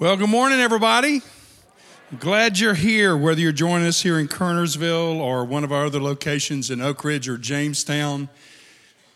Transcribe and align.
Well, 0.00 0.16
good 0.16 0.30
morning, 0.30 0.60
everybody. 0.60 1.20
Glad 2.18 2.58
you're 2.58 2.72
here, 2.72 3.14
whether 3.14 3.38
you're 3.38 3.52
joining 3.52 3.86
us 3.86 4.00
here 4.00 4.18
in 4.18 4.28
Kernersville 4.28 5.16
or 5.16 5.44
one 5.44 5.62
of 5.62 5.72
our 5.72 5.84
other 5.84 6.00
locations 6.00 6.70
in 6.70 6.80
Oak 6.80 7.04
Ridge 7.04 7.28
or 7.28 7.36
Jamestown. 7.36 8.30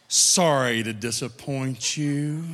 Sorry 0.08 0.82
to 0.82 0.92
disappoint 0.92 1.96
you. 1.96 2.44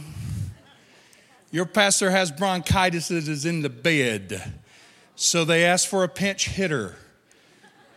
Your 1.51 1.67
pastor 1.67 2.13
has 2.13 2.31
bronchitis 2.31 3.11
and 3.11 3.27
is 3.27 3.45
in 3.45 3.63
the 3.63 3.69
bed, 3.69 4.53
so 5.17 5.45
they 5.45 5.65
asked 5.65 5.89
for 5.89 6.05
a 6.05 6.09
pinch 6.09 6.51
hitter. 6.51 6.95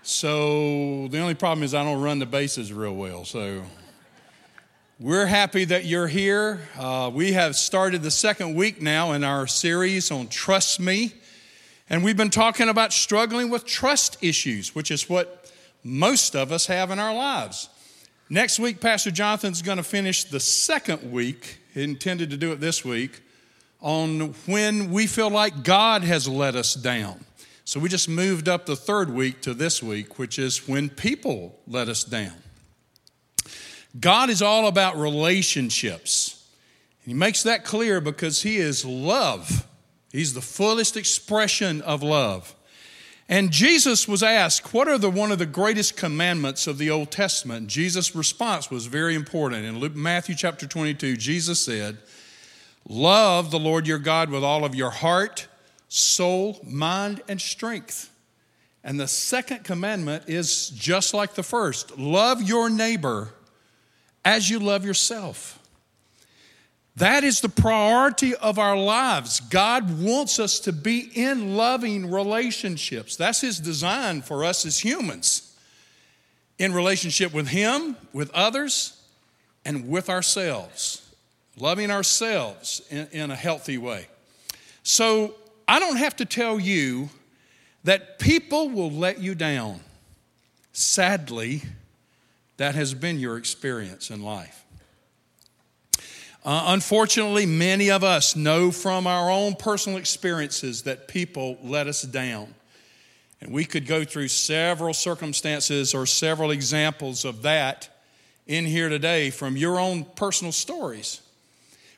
So 0.02 1.10
the 1.10 1.20
only 1.20 1.36
problem 1.36 1.62
is 1.62 1.76
I 1.76 1.84
don't 1.84 2.02
run 2.02 2.18
the 2.18 2.26
bases 2.26 2.74
real 2.74 2.96
well, 2.96 3.24
so 3.24 3.62
we're 5.04 5.26
happy 5.26 5.66
that 5.66 5.84
you're 5.84 6.08
here. 6.08 6.62
Uh, 6.80 7.12
we 7.14 7.34
have 7.34 7.58
started 7.58 8.02
the 8.04 8.10
second 8.10 8.56
week 8.56 8.82
now 8.82 9.12
in 9.12 9.22
our 9.22 9.46
series 9.46 10.12
on 10.12 10.30
Trust 10.30 10.80
Me. 10.80 11.12
And 11.90 12.06
we've 12.06 12.16
been 12.16 12.30
talking 12.30 12.70
about 12.70 12.94
struggling 12.94 13.50
with 13.50 13.66
trust 13.66 14.16
issues, 14.24 14.74
which 14.74 14.92
is 14.92 15.10
what 15.10 15.52
most 15.84 16.38
of 16.38 16.54
us 16.54 16.68
have 16.68 16.90
in 16.90 17.00
our 17.00 17.14
lives. 17.14 17.68
Next 18.30 18.60
week, 18.60 18.80
Pastor 18.80 19.12
Jonathan's 19.12 19.62
going 19.62 19.76
to 19.76 19.84
finish 19.84 20.24
the 20.24 20.40
second 20.40 21.12
week, 21.12 21.58
he 21.74 21.84
intended 21.84 22.30
to 22.30 22.38
do 22.38 22.54
it 22.54 22.62
this 22.62 22.86
week, 22.86 23.24
on 23.82 24.34
when 24.46 24.90
we 24.90 25.06
feel 25.06 25.30
like 25.30 25.66
God 25.66 26.06
has 26.06 26.30
let 26.30 26.56
us 26.56 26.76
down. 26.76 27.26
So 27.66 27.78
we 27.78 27.90
just 27.90 28.08
moved 28.08 28.48
up 28.48 28.66
the 28.66 28.78
third 28.78 29.10
week 29.10 29.42
to 29.42 29.54
this 29.54 29.84
week, 29.84 30.18
which 30.18 30.40
is 30.40 30.66
when 30.66 30.88
people 30.88 31.60
let 31.68 31.90
us 31.90 32.06
down. 32.06 32.43
God 34.00 34.30
is 34.30 34.42
all 34.42 34.68
about 34.68 34.98
relationships. 34.98 36.48
He 37.06 37.14
makes 37.14 37.44
that 37.44 37.64
clear 37.64 38.02
because 38.02 38.42
He 38.42 38.58
is 38.58 38.86
love. 38.86 39.68
He's 40.12 40.34
the 40.34 40.42
fullest 40.42 40.98
expression 40.98 41.82
of 41.82 42.02
love. 42.02 42.56
And 43.30 43.52
Jesus 43.52 44.08
was 44.08 44.22
asked, 44.22 44.74
What 44.74 44.88
are 44.88 44.98
the, 44.98 45.10
one 45.10 45.32
of 45.32 45.40
the 45.40 45.46
greatest 45.46 45.96
commandments 45.96 46.68
of 46.68 46.78
the 46.78 46.90
Old 46.90 47.12
Testament? 47.12 47.68
Jesus' 47.68 48.16
response 48.16 48.70
was 48.70 48.86
very 48.86 49.16
important. 49.16 49.66
In 49.66 49.80
Luke, 49.80 49.96
Matthew 49.96 50.36
chapter 50.36 50.68
22, 50.68 51.18
Jesus 51.18 51.60
said, 51.60 51.98
Love 52.88 53.50
the 53.52 53.60
Lord 53.60 53.88
your 53.88 54.00
God 54.00 54.30
with 54.30 54.44
all 54.44 54.66
of 54.66 54.76
your 54.76 54.90
heart, 54.90 55.48
soul, 55.88 56.60
mind, 56.64 57.22
and 57.28 57.40
strength. 57.40 58.10
And 58.84 59.00
the 59.00 59.08
second 59.08 59.64
commandment 59.64 60.26
is 60.28 60.70
just 60.70 61.14
like 61.14 61.36
the 61.36 61.44
first 61.44 61.98
love 61.98 62.42
your 62.42 62.70
neighbor 62.70 63.34
as 64.26 64.50
you 64.50 64.60
love 64.60 64.86
yourself. 64.86 65.60
That 66.96 67.24
is 67.24 67.42
the 67.42 67.50
priority 67.50 68.36
of 68.36 68.60
our 68.60 68.78
lives. 68.78 69.40
God 69.40 70.00
wants 70.00 70.40
us 70.40 70.60
to 70.62 70.72
be 70.72 71.00
in 71.00 71.56
loving 71.56 72.12
relationships. 72.12 73.16
That's 73.16 73.42
His 73.42 73.60
design 73.60 74.22
for 74.22 74.46
us 74.46 74.66
as 74.66 74.78
humans 74.80 75.58
in 76.60 76.72
relationship 76.74 77.34
with 77.34 77.48
Him, 77.48 77.98
with 78.14 78.30
others, 78.32 79.02
and 79.66 79.90
with 79.90 80.10
ourselves. 80.10 81.00
Loving 81.58 81.90
ourselves 81.90 82.82
in, 82.92 83.08
in 83.12 83.32
a 83.32 83.36
healthy 83.36 83.78
way. 83.78 84.08
So 84.84 85.34
I 85.68 85.80
don't 85.80 85.98
have 85.98 86.16
to 86.18 86.26
tell 86.26 86.60
you 86.60 87.10
that 87.86 88.20
people 88.20 88.70
will 88.70 88.92
let 88.92 89.20
you 89.20 89.34
down. 89.34 89.80
Sadly, 90.74 91.64
that 92.58 92.76
has 92.76 92.94
been 92.94 93.20
your 93.20 93.38
experience 93.38 94.10
in 94.10 94.22
life. 94.22 94.64
Uh, 96.46 96.66
unfortunately, 96.68 97.46
many 97.46 97.90
of 97.90 98.04
us 98.04 98.36
know 98.36 98.70
from 98.70 99.08
our 99.08 99.32
own 99.32 99.56
personal 99.56 99.98
experiences 99.98 100.84
that 100.84 101.08
people 101.08 101.58
let 101.64 101.88
us 101.88 102.02
down. 102.02 102.54
And 103.40 103.54
we 103.54 103.64
could 103.66 103.88
go 103.88 104.04
through 104.04 104.28
several 104.28 104.94
circumstances 104.94 105.94
or 105.94 106.06
several 106.06 106.52
examples 106.52 107.24
of 107.24 107.44
that 107.44 107.90
in 108.46 108.66
here 108.66 108.90
today 108.90 109.30
from 109.30 109.56
your 109.56 109.80
own 109.80 110.04
personal 110.04 110.52
stories. 110.52 111.22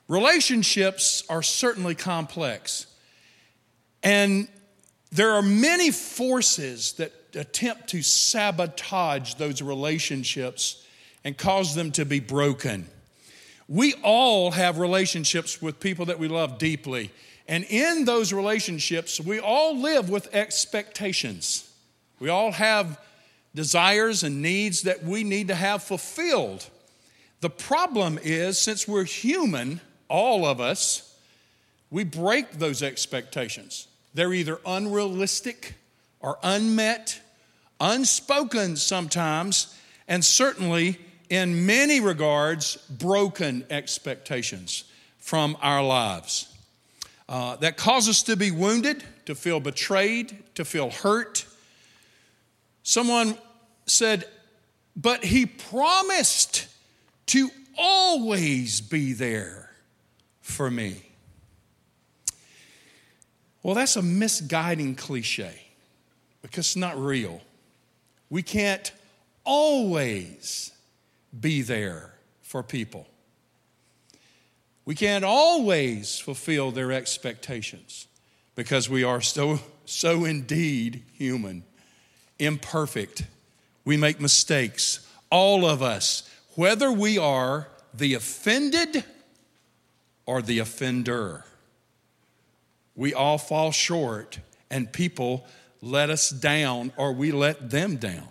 Relationships 0.08 1.24
are 1.30 1.42
certainly 1.42 1.96
complex. 1.96 2.86
And 4.04 4.48
there 5.12 5.32
are 5.32 5.42
many 5.42 5.90
forces 5.90 6.94
that 6.94 7.25
attempt 7.36 7.90
to 7.90 8.02
sabotage 8.02 9.36
those 9.36 9.62
relationships 9.62 10.86
and 11.24 11.38
cause 11.38 11.76
them 11.76 11.92
to 11.92 12.06
be 12.06 12.20
broken. 12.20 12.88
We 13.68 13.96
all 14.04 14.52
have 14.52 14.78
relationships 14.78 15.62
with 15.62 15.80
people 15.80 16.06
that 16.06 16.20
we 16.20 16.28
love 16.28 16.58
deeply. 16.58 17.12
And 17.48 17.64
in 17.66 18.06
those 18.06 18.32
relationships, 18.34 19.20
we 19.20 19.40
all 19.40 19.78
live 19.78 20.10
with 20.10 20.34
expectations. 20.34 21.72
We 22.20 22.30
all 22.30 22.52
have 22.52 23.00
desires 23.54 24.24
and 24.24 24.42
needs 24.42 24.84
that 24.84 25.04
we 25.04 25.24
need 25.24 25.48
to 25.48 25.56
have 25.56 25.84
fulfilled. 25.84 26.70
The 27.42 27.50
problem 27.50 28.20
is, 28.22 28.60
since 28.60 28.88
we're 28.88 29.04
human, 29.04 29.82
all 30.10 30.46
of 30.46 30.60
us, 30.60 31.18
we 31.90 32.04
break 32.04 32.54
those 32.54 32.84
expectations. 32.84 33.88
They're 34.14 34.34
either 34.34 34.60
unrealistic 34.66 35.76
or 36.20 36.38
unmet 36.42 37.20
unspoken 37.80 38.76
sometimes, 38.76 39.76
and 40.08 40.24
certainly 40.24 41.00
in 41.30 41.66
many 41.66 42.00
regards, 42.00 42.78
broken 42.90 43.66
expectations 43.70 44.84
from 45.18 45.58
our 45.62 45.84
lives. 45.84 46.52
Uh, 47.28 47.56
that 47.56 47.78
cause 47.78 48.08
us 48.08 48.22
to 48.24 48.36
be 48.36 48.52
wounded, 48.52 49.04
to 49.26 49.34
feel 49.34 49.60
betrayed, 49.60 50.38
to 50.54 50.64
feel 50.64 50.92
hurt. 50.92 51.46
Someone 52.84 53.36
said, 53.88 54.26
but 54.96 55.24
he 55.24 55.48
promised 55.48 56.68
to 57.28 57.50
always 57.78 58.82
be 58.82 59.14
there 59.14 59.72
for 60.42 60.70
me. 60.70 61.02
Well, 63.64 63.74
that's 63.74 63.96
a 63.96 64.04
misguiding 64.04 64.94
cliche 64.94 65.64
because 66.44 66.68
it's 66.68 66.76
not 66.76 66.96
real. 66.98 67.42
We 68.30 68.42
can't 68.42 68.92
always 69.44 70.72
be 71.38 71.62
there 71.62 72.14
for 72.42 72.64
people. 72.64 73.08
We 74.86 74.96
can't 74.96 75.26
always 75.26 76.20
fulfill 76.20 76.72
their 76.72 76.92
expectations 76.92 78.08
because 78.56 78.90
we 78.90 79.04
are 79.04 79.22
so, 79.22 79.60
so 79.86 80.26
indeed 80.26 81.04
human, 81.14 81.64
imperfect. 82.40 83.24
We 83.84 83.98
make 83.98 84.20
mistakes. 84.20 85.08
All 85.32 85.66
of 85.66 85.82
us, 85.82 86.30
whether 86.56 86.92
we 86.92 87.18
are 87.18 87.68
the 87.94 88.14
offended 88.14 89.04
or 90.26 90.42
the 90.42 90.60
offender, 90.60 91.46
we 92.96 93.14
all 93.14 93.38
fall 93.38 93.72
short, 93.72 94.40
and 94.70 94.92
people 94.92 95.46
let 95.86 96.10
us 96.10 96.32
down 96.32 96.92
or 96.98 97.14
we 97.14 97.32
let 97.32 97.70
them 97.70 97.96
down. 97.98 98.28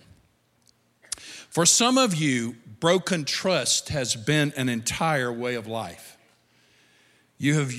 For 1.49 1.65
some 1.65 1.97
of 1.97 2.17
you, 2.17 2.57
broken 2.81 3.25
trust 3.25 3.91
has 3.91 4.17
been 4.17 4.53
an 4.57 4.69
entire 4.69 5.33
way 5.33 5.55
of 5.55 5.69
life. 5.69 6.19
You 7.39 7.55
have, 7.61 7.73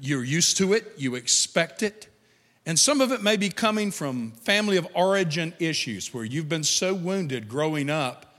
you're 0.00 0.22
used 0.22 0.56
to 0.58 0.72
it, 0.72 0.92
you 0.96 1.16
expect 1.16 1.82
it, 1.82 2.08
and 2.64 2.78
some 2.78 3.00
of 3.00 3.10
it 3.10 3.22
may 3.22 3.36
be 3.36 3.48
coming 3.48 3.90
from 3.90 4.30
family 4.30 4.76
of 4.76 4.86
origin 4.94 5.54
issues 5.58 6.14
where 6.14 6.24
you've 6.24 6.48
been 6.48 6.64
so 6.64 6.94
wounded 6.94 7.48
growing 7.48 7.90
up 7.90 8.38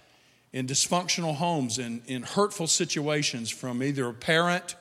in 0.53 0.67
dysfunctional 0.67 1.35
homes 1.35 1.77
and 1.77 2.01
in 2.07 2.23
hurtful 2.23 2.67
situations 2.67 3.49
from 3.49 3.83
either 3.83 4.07
a 4.07 4.13
parent 4.13 4.75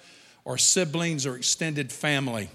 or 0.45 0.57
siblings 0.57 1.27
or 1.27 1.37
extended 1.37 1.91
family. 1.91 2.49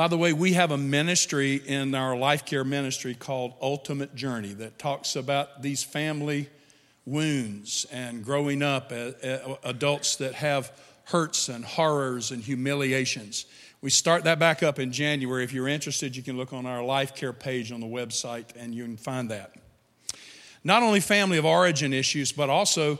By 0.00 0.08
the 0.08 0.16
way, 0.16 0.32
we 0.32 0.54
have 0.54 0.70
a 0.70 0.78
ministry 0.78 1.56
in 1.56 1.94
our 1.94 2.16
life 2.16 2.46
care 2.46 2.64
ministry 2.64 3.14
called 3.14 3.52
Ultimate 3.60 4.14
Journey 4.14 4.54
that 4.54 4.78
talks 4.78 5.14
about 5.14 5.60
these 5.60 5.82
family 5.82 6.48
wounds 7.04 7.84
and 7.92 8.24
growing 8.24 8.62
up, 8.62 8.92
uh, 8.92 9.10
uh, 9.22 9.56
adults 9.62 10.16
that 10.16 10.32
have 10.36 10.72
hurts 11.04 11.50
and 11.50 11.62
horrors 11.62 12.30
and 12.30 12.42
humiliations. 12.42 13.44
We 13.82 13.90
start 13.90 14.24
that 14.24 14.38
back 14.38 14.62
up 14.62 14.78
in 14.78 14.90
January. 14.90 15.44
If 15.44 15.52
you're 15.52 15.68
interested, 15.68 16.16
you 16.16 16.22
can 16.22 16.38
look 16.38 16.54
on 16.54 16.64
our 16.64 16.82
life 16.82 17.14
care 17.14 17.34
page 17.34 17.70
on 17.70 17.80
the 17.80 17.86
website 17.86 18.56
and 18.56 18.74
you 18.74 18.84
can 18.84 18.96
find 18.96 19.30
that. 19.30 19.54
Not 20.64 20.82
only 20.82 21.00
family 21.00 21.36
of 21.36 21.44
origin 21.44 21.92
issues, 21.92 22.32
but 22.32 22.48
also 22.48 22.98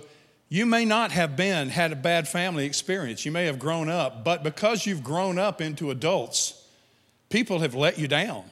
you 0.51 0.67
may 0.67 0.85
not 0.85 1.13
have 1.13 1.35
been, 1.35 1.71
had 1.71 1.93
a 1.93 1.97
bad 1.97 2.29
family 2.29 2.67
experience. 2.67 3.25
You 3.25 3.33
may 3.33 3.47
have 3.47 3.59
grown 3.59 3.89
up, 3.89 4.23
but 4.23 4.43
because 4.43 4.85
you've 4.85 5.03
grown 5.03 5.39
up 5.39 5.63
into 5.63 5.91
adults, 5.91 6.60
people 7.31 7.61
have 7.61 7.75
let 7.75 7.99
you 7.99 8.07
down. 8.07 8.45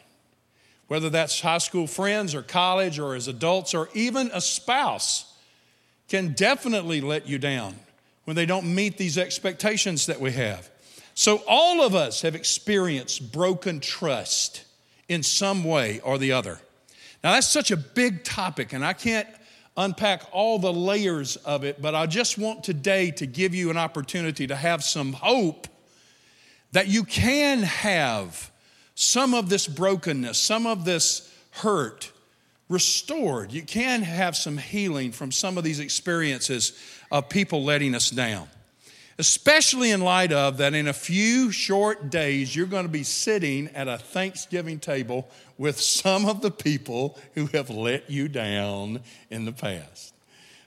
Whether 0.87 1.11
that's 1.11 1.43
high 1.43 1.59
school 1.59 1.87
friends 1.87 2.35
or 2.35 2.43
college 2.43 2.99
or 2.99 3.15
as 3.15 3.29
adults 3.29 3.75
or 3.75 3.91
even 3.93 4.31
a 4.33 4.41
spouse 4.41 5.31
can 6.09 6.33
definitely 6.33 7.03
let 7.03 7.29
you 7.29 7.39
down 7.39 7.77
when 8.25 8.37
they 8.37 8.47
don't 8.47 8.75
meet 8.75 8.97
these 8.97 9.19
expectations 9.19 10.07
that 10.07 10.21
we 10.21 10.33
have. 10.33 10.71
So, 11.15 11.43
all 11.49 11.83
of 11.83 11.95
us 11.95 12.23
have 12.23 12.35
experienced 12.35 13.33
broken 13.33 13.81
trust 13.81 14.65
in 15.09 15.23
some 15.23 15.65
way 15.65 16.01
or 16.01 16.17
the 16.17 16.33
other. 16.33 16.61
Now, 17.25 17.33
that's 17.33 17.49
such 17.49 17.71
a 17.71 17.77
big 17.77 18.23
topic, 18.23 18.73
and 18.73 18.85
I 18.85 18.93
can't 18.93 19.29
unpack 19.77 20.23
all 20.33 20.59
the 20.59 20.73
layers 20.73 21.37
of 21.37 21.65
it, 21.65 21.83
but 21.83 21.95
I 21.95 22.07
just 22.07 22.39
want 22.39 22.65
today 22.65 23.11
to 23.13 23.27
give 23.27 23.55
you 23.55 23.71
an 23.71 23.77
opportunity 23.77 24.47
to 24.47 24.57
have 24.57 24.85
some 24.85 25.13
hope 25.13 25.67
that 26.73 26.87
you 26.87 27.05
can 27.05 27.63
have 27.63 28.51
some 28.99 29.35
of 29.35 29.49
this 29.49 29.67
brokenness, 29.67 30.39
some 30.39 30.67
of 30.67 30.85
this 30.85 31.33
hurt 31.51 32.13
restored. 32.69 33.53
You 33.53 33.63
can 33.63 34.03
have 34.03 34.37
some 34.37 34.59
healing 34.59 35.13
from 35.13 35.33
some 35.33 35.59
of 35.59 35.65
these 35.65 35.81
experiences 35.81 36.73
of 37.11 37.29
people 37.29 37.65
letting 37.65 37.95
us 37.95 38.11
down 38.11 38.49
especially 39.19 39.91
in 39.91 40.01
light 40.01 40.33
of 40.33 40.59
that 40.59 40.75
in 40.75 40.87
a 40.87 40.93
few 40.93 41.51
short 41.51 42.09
days, 42.09 42.55
you're 42.55 42.67
going 42.67 42.85
to 42.85 42.89
be 42.89 43.03
sitting 43.03 43.69
at 43.75 43.89
a 43.89 43.99
Thanksgiving 43.99 44.79
table 44.79 45.29
with 45.59 45.81
some 45.81 46.27
of 46.27 46.41
the 46.41 46.53
people 46.53 47.19
who 47.35 47.47
have 47.47 47.69
let 47.69 48.09
you 48.09 48.29
down 48.29 49.01
in 49.29 49.45
the 49.45 49.53
past. 49.53 50.15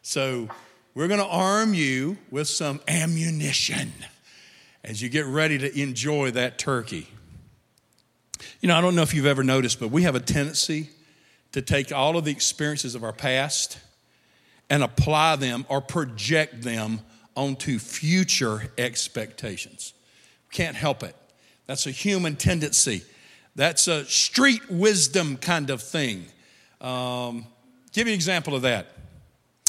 So, 0.01 0.49
we're 0.93 1.07
going 1.07 1.21
to 1.21 1.25
arm 1.25 1.73
you 1.73 2.17
with 2.29 2.49
some 2.49 2.81
ammunition 2.85 3.93
as 4.83 5.01
you 5.01 5.07
get 5.07 5.25
ready 5.25 5.57
to 5.59 5.79
enjoy 5.79 6.31
that 6.31 6.57
turkey. 6.57 7.07
You 8.59 8.67
know, 8.67 8.75
I 8.75 8.81
don't 8.81 8.95
know 8.95 9.01
if 9.01 9.13
you've 9.13 9.25
ever 9.25 9.43
noticed, 9.43 9.79
but 9.79 9.89
we 9.89 10.03
have 10.03 10.15
a 10.15 10.19
tendency 10.19 10.89
to 11.51 11.61
take 11.61 11.91
all 11.91 12.17
of 12.17 12.25
the 12.25 12.31
experiences 12.31 12.95
of 12.95 13.03
our 13.03 13.13
past 13.13 13.77
and 14.69 14.83
apply 14.83 15.35
them 15.35 15.65
or 15.69 15.81
project 15.81 16.61
them 16.61 17.01
onto 17.35 17.77
future 17.79 18.71
expectations. 18.77 19.93
Can't 20.51 20.75
help 20.75 21.03
it. 21.03 21.15
That's 21.67 21.87
a 21.87 21.91
human 21.91 22.35
tendency. 22.35 23.03
That's 23.55 23.87
a 23.87 24.05
street 24.05 24.69
wisdom 24.69 25.37
kind 25.37 25.69
of 25.69 25.81
thing. 25.81 26.25
Um, 26.79 27.45
give 27.93 28.05
me 28.05 28.13
an 28.13 28.15
example 28.15 28.55
of 28.55 28.61
that. 28.63 28.87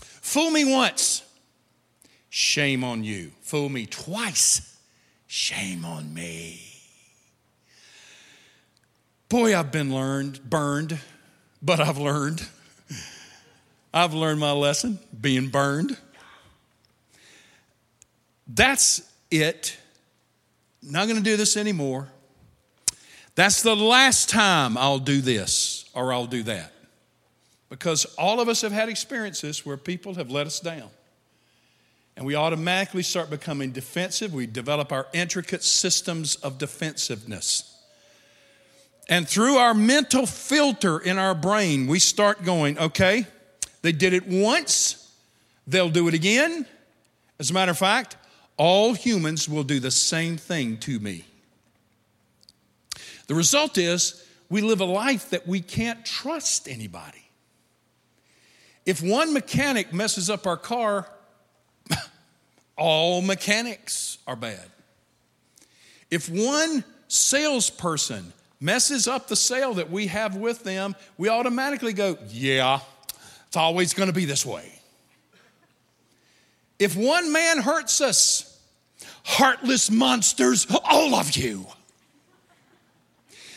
Fool 0.01 0.51
me 0.51 0.65
once, 0.65 1.23
shame 2.31 2.85
on 2.85 3.03
you. 3.03 3.33
Fool 3.43 3.69
me 3.69 3.87
twice, 3.87 4.79
shame 5.27 5.85
on 5.85 6.15
me. 6.15 6.72
Boy, 9.33 9.59
I've 9.59 9.73
been 9.73 9.95
learned, 9.95 10.51
burned, 10.51 10.99
but 11.63 11.81
I've 11.81 11.97
learned. 11.97 12.47
I've 13.95 14.13
learned 14.13 14.41
my 14.41 14.53
lesson 14.53 14.99
being 15.19 15.49
burned. 15.49 15.97
That's 18.47 19.11
it. 19.31 19.79
Not 20.83 21.09
going 21.09 21.17
to 21.17 21.23
do 21.23 21.39
this 21.39 21.57
anymore. 21.57 22.09
That's 23.35 23.63
the 23.63 23.75
last 23.75 24.29
time 24.29 24.77
I'll 24.77 24.99
do 24.99 25.23
this 25.23 25.89
or 25.95 26.13
I'll 26.13 26.27
do 26.27 26.43
that. 26.43 26.71
Because 27.71 28.05
all 28.19 28.39
of 28.39 28.51
us 28.51 28.61
have 28.61 28.73
had 28.73 28.91
experiences 28.91 29.65
where 29.65 29.79
people 29.79 30.15
have 30.17 30.31
let 30.31 30.47
us 30.47 30.61
down. 30.61 30.91
And 32.19 32.27
we 32.27 32.35
automatically 32.35 33.03
start 33.03 33.31
becoming 33.31 33.71
defensive. 33.71 34.35
We 34.35 34.47
develop 34.47 34.93
our 34.93 35.07
intricate 35.15 35.65
systems 35.65 36.37
of 36.37 36.59
defensiveness. 36.59 37.72
And 39.09 39.29
through 39.29 39.57
our 39.57 39.75
mental 39.75 40.27
filter 40.27 40.99
in 40.99 41.19
our 41.19 41.35
brain, 41.35 41.87
we 41.87 41.99
start 41.99 42.45
going, 42.45 42.79
okay, 42.79 43.27
they 43.83 43.93
did 43.93 44.13
it 44.13 44.27
once, 44.27 45.13
they'll 45.67 45.91
do 45.91 46.09
it 46.09 46.15
again. 46.15 46.67
As 47.39 47.51
a 47.51 47.55
matter 47.55 47.73
of 47.73 47.79
fact, 47.79 48.17
all 48.57 48.95
humans 48.95 49.49
will 49.49 49.65
do 49.65 49.81
the 49.81 49.91
same 49.91 50.37
thing 50.37 50.77
to 50.79 51.01
me. 51.01 51.25
The 53.27 53.35
result 53.35 53.79
is 53.79 54.25
we 54.49 54.61
live 54.61 54.81
a 54.81 54.85
life 54.85 55.31
that 55.31 55.47
we 55.47 55.61
can't 55.61 56.05
trust 56.05 56.69
anybody. 56.69 57.29
If 58.85 59.03
one 59.03 59.33
mechanic 59.33 59.93
messes 59.93 60.29
up 60.29 60.47
our 60.47 60.57
car, 60.57 61.09
all 62.77 63.23
mechanics 63.23 64.19
are 64.27 64.37
bad. 64.37 64.67
If 66.11 66.29
one 66.29 66.85
salesperson 67.09 68.33
messes 68.63 69.09
up 69.09 69.29
the 69.29 69.37
sale 69.37 69.75
that 69.75 69.91
we 69.91 70.07
have 70.07 70.37
with 70.37 70.63
them, 70.63 70.95
we 71.19 71.29
automatically 71.29 71.93
go, 71.93 72.17
Yeah, 72.29 72.81
it's 73.49 73.57
always 73.57 73.93
going 73.93 74.09
to 74.09 74.15
be 74.15 74.25
this 74.25 74.47
way. 74.47 74.81
If 76.79 76.97
one 76.97 77.33
man 77.33 77.59
hurts 77.59 78.01
us, 78.01 78.61
heartless 79.25 79.91
monsters, 79.91 80.67
all 80.85 81.15
of 81.15 81.37
you. 81.37 81.67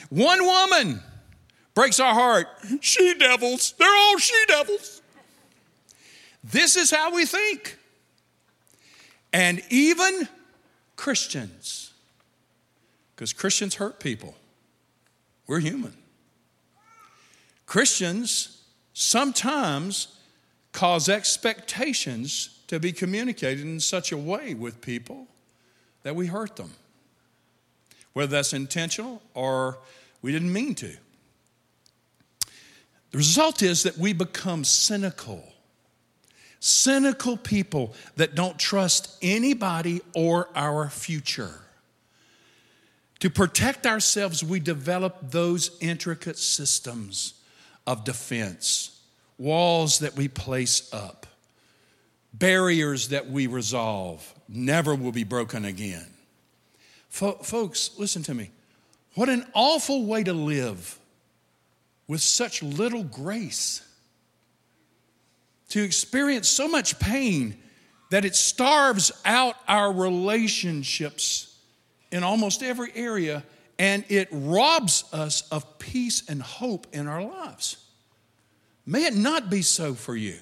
One 0.10 0.46
woman 0.46 1.02
breaks 1.74 2.00
our 2.00 2.14
heart. 2.14 2.48
She 2.82 3.16
devils. 3.16 3.74
They're 3.78 3.96
all 3.96 4.18
she 4.18 4.46
devils. 4.48 5.02
This 6.44 6.76
is 6.76 6.92
how 6.92 7.14
we 7.14 7.26
think. 7.26 7.78
And 9.34 9.62
even 9.70 10.28
Christians, 10.96 11.92
because 13.16 13.34
Christians 13.34 13.76
hurt 13.76 14.00
people, 14.00 14.36
we're 15.48 15.60
human. 15.60 15.94
Christians 17.66 18.64
sometimes 18.94 20.20
cause 20.72 21.10
expectations 21.10 22.60
to 22.68 22.80
be 22.80 22.92
communicated 22.92 23.64
in 23.64 23.80
such 23.80 24.12
a 24.12 24.18
way 24.18 24.54
with 24.54 24.82
people 24.82 25.28
that 26.04 26.16
we 26.16 26.28
hurt 26.28 26.56
them, 26.56 26.72
whether 28.14 28.32
that's 28.32 28.54
intentional 28.54 29.22
or 29.34 29.80
we 30.22 30.32
didn't 30.32 30.52
mean 30.52 30.76
to. 30.76 30.96
The 33.12 33.18
result 33.18 33.62
is 33.62 33.84
that 33.84 33.98
we 33.98 34.14
become 34.14 34.64
cynical. 34.64 35.44
Cynical 36.60 37.38
people 37.38 37.94
that 38.16 38.36
don't 38.36 38.58
trust 38.58 39.18
anybody 39.22 40.02
or 40.14 40.50
our 40.56 40.90
future. 40.90 41.65
To 43.26 43.32
protect 43.32 43.88
ourselves, 43.88 44.44
we 44.44 44.60
develop 44.60 45.18
those 45.32 45.76
intricate 45.82 46.38
systems 46.38 47.34
of 47.88 48.04
defense, 48.04 49.02
walls 49.40 49.98
that 49.98 50.16
we 50.16 50.28
place 50.28 50.94
up, 50.94 51.26
barriers 52.36 53.08
that 53.08 53.28
we 53.28 53.48
resolve, 53.48 54.32
never 54.48 54.94
will 54.94 55.12
be 55.12 55.24
broken 55.24 55.66
again. 55.66 56.06
folks, 57.10 57.90
listen 57.98 58.22
to 58.22 58.36
me. 58.36 58.52
What 59.16 59.30
an 59.30 59.48
awful 59.56 60.06
way 60.06 60.24
to 60.24 60.34
live 60.34 61.00
with 62.08 62.22
such 62.22 62.62
little 62.62 63.04
grace. 63.04 63.82
To 65.70 65.82
experience 65.82 66.48
so 66.48 66.68
much 66.68 67.00
pain 67.00 67.58
that 68.12 68.24
it 68.24 68.36
starves 68.36 69.12
out 69.26 69.56
our 69.68 69.92
relationships 69.92 71.55
in 72.12 72.24
almost 72.24 72.64
every 72.64 72.92
area 72.96 73.44
and 73.78 74.06
it 74.10 74.30
robs 74.32 75.04
us 75.12 75.48
of 75.50 75.80
peace 75.80 76.28
and 76.30 76.42
hope 76.42 76.88
in 76.94 77.08
our 77.08 77.24
lives. 77.24 77.78
May 78.86 79.06
it 79.06 79.16
not 79.16 79.50
be 79.50 79.62
so 79.62 79.94
for 79.94 80.16
you. 80.16 80.38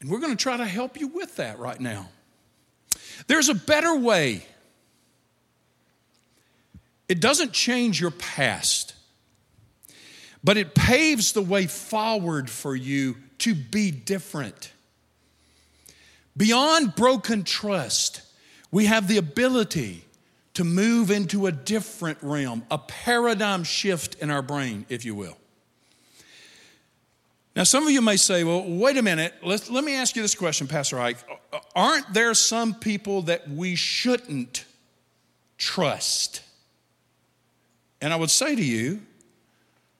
And 0.00 0.10
we're 0.10 0.18
going 0.18 0.36
to 0.36 0.42
try 0.42 0.56
to 0.56 0.64
help 0.64 0.98
you 0.98 1.08
with 1.08 1.36
that 1.36 1.58
right 1.58 1.78
now. 1.78 2.08
There's 3.28 3.48
a 3.48 3.54
better 3.54 3.94
way. 3.94 4.44
It 7.08 7.20
doesn't 7.20 7.52
change 7.52 8.00
your 8.00 8.10
past, 8.10 8.94
but 10.42 10.56
it 10.56 10.74
paves 10.74 11.32
the 11.32 11.42
way 11.42 11.66
forward 11.66 12.50
for 12.50 12.74
you 12.74 13.16
to 13.38 13.54
be 13.54 13.90
different. 13.90 14.72
Beyond 16.36 16.94
broken 16.96 17.44
trust, 17.44 18.22
we 18.70 18.86
have 18.86 19.08
the 19.08 19.16
ability 19.18 20.05
to 20.56 20.64
move 20.64 21.10
into 21.10 21.46
a 21.46 21.52
different 21.52 22.16
realm, 22.22 22.64
a 22.70 22.78
paradigm 22.78 23.62
shift 23.62 24.14
in 24.22 24.30
our 24.30 24.40
brain, 24.40 24.86
if 24.88 25.04
you 25.04 25.14
will. 25.14 25.36
Now, 27.54 27.64
some 27.64 27.84
of 27.84 27.90
you 27.90 28.00
may 28.00 28.16
say, 28.16 28.42
well, 28.42 28.64
wait 28.66 28.96
a 28.96 29.02
minute, 29.02 29.34
let 29.42 29.68
let 29.68 29.84
me 29.84 29.94
ask 29.94 30.16
you 30.16 30.22
this 30.22 30.34
question, 30.34 30.66
Pastor 30.66 30.98
Ike. 30.98 31.18
Aren't 31.74 32.10
there 32.14 32.32
some 32.32 32.72
people 32.74 33.20
that 33.22 33.50
we 33.50 33.74
shouldn't 33.74 34.64
trust? 35.58 36.40
And 38.00 38.14
I 38.14 38.16
would 38.16 38.30
say 38.30 38.56
to 38.56 38.64
you, 38.64 39.02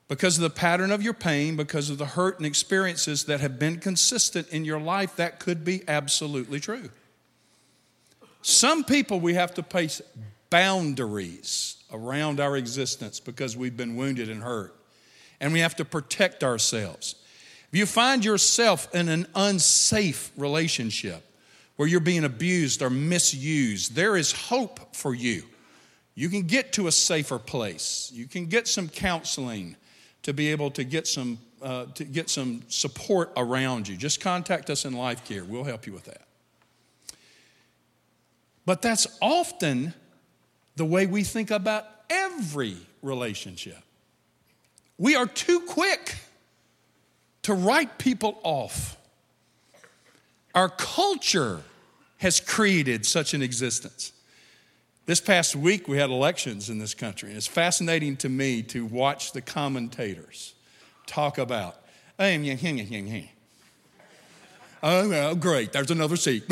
because 0.08 0.38
of 0.38 0.42
the 0.42 0.48
pattern 0.48 0.90
of 0.90 1.02
your 1.02 1.14
pain, 1.14 1.56
because 1.56 1.90
of 1.90 1.98
the 1.98 2.06
hurt 2.06 2.38
and 2.38 2.46
experiences 2.46 3.24
that 3.24 3.40
have 3.40 3.58
been 3.58 3.78
consistent 3.78 4.48
in 4.48 4.64
your 4.64 4.80
life, 4.80 5.16
that 5.16 5.38
could 5.38 5.66
be 5.66 5.82
absolutely 5.86 6.60
true. 6.60 6.88
Some 8.40 8.84
people 8.84 9.20
we 9.20 9.34
have 9.34 9.52
to 9.54 9.62
place 9.62 10.00
boundaries 10.50 11.76
around 11.92 12.40
our 12.40 12.56
existence 12.56 13.20
because 13.20 13.56
we've 13.56 13.76
been 13.76 13.96
wounded 13.96 14.28
and 14.28 14.42
hurt, 14.42 14.74
and 15.40 15.52
we 15.52 15.60
have 15.60 15.76
to 15.76 15.84
protect 15.84 16.42
ourselves. 16.44 17.16
If 17.72 17.78
you 17.78 17.86
find 17.86 18.24
yourself 18.24 18.92
in 18.94 19.08
an 19.08 19.26
unsafe 19.34 20.30
relationship, 20.36 21.22
where 21.76 21.86
you're 21.86 22.00
being 22.00 22.24
abused 22.24 22.82
or 22.82 22.90
misused, 22.90 23.94
there 23.94 24.16
is 24.16 24.32
hope 24.32 24.94
for 24.94 25.14
you. 25.14 25.42
You 26.14 26.30
can 26.30 26.42
get 26.42 26.72
to 26.74 26.86
a 26.86 26.92
safer 26.92 27.38
place. 27.38 28.10
You 28.14 28.26
can 28.26 28.46
get 28.46 28.66
some 28.66 28.88
counseling 28.88 29.76
to 30.22 30.32
be 30.32 30.48
able 30.48 30.70
to 30.72 30.84
get 30.84 31.06
some 31.06 31.38
uh, 31.62 31.86
to 31.94 32.04
get 32.04 32.28
some 32.28 32.62
support 32.68 33.32
around 33.36 33.88
you. 33.88 33.96
Just 33.96 34.20
contact 34.20 34.68
us 34.68 34.84
in 34.84 34.92
Life 34.92 35.24
Care. 35.24 35.42
We'll 35.42 35.64
help 35.64 35.86
you 35.86 35.92
with 35.92 36.04
that. 36.04 36.22
But 38.66 38.82
that's 38.82 39.06
often 39.22 39.94
the 40.76 40.84
way 40.84 41.06
we 41.06 41.24
think 41.24 41.50
about 41.50 41.84
every 42.08 42.76
relationship. 43.02 43.78
We 44.98 45.16
are 45.16 45.26
too 45.26 45.60
quick 45.60 46.16
to 47.42 47.54
write 47.54 47.98
people 47.98 48.38
off. 48.42 48.96
Our 50.54 50.68
culture 50.68 51.62
has 52.18 52.40
created 52.40 53.04
such 53.04 53.34
an 53.34 53.42
existence. 53.42 54.12
This 55.04 55.20
past 55.20 55.54
week, 55.54 55.86
we 55.86 55.98
had 55.98 56.10
elections 56.10 56.70
in 56.70 56.78
this 56.78 56.94
country, 56.94 57.28
and 57.28 57.36
it's 57.36 57.46
fascinating 57.46 58.16
to 58.18 58.28
me 58.28 58.62
to 58.64 58.84
watch 58.84 59.32
the 59.32 59.40
commentators 59.40 60.54
talk 61.06 61.38
about, 61.38 61.76
oh, 64.82 65.34
great, 65.36 65.72
there's 65.72 65.90
another 65.90 66.16
seat. 66.16 66.48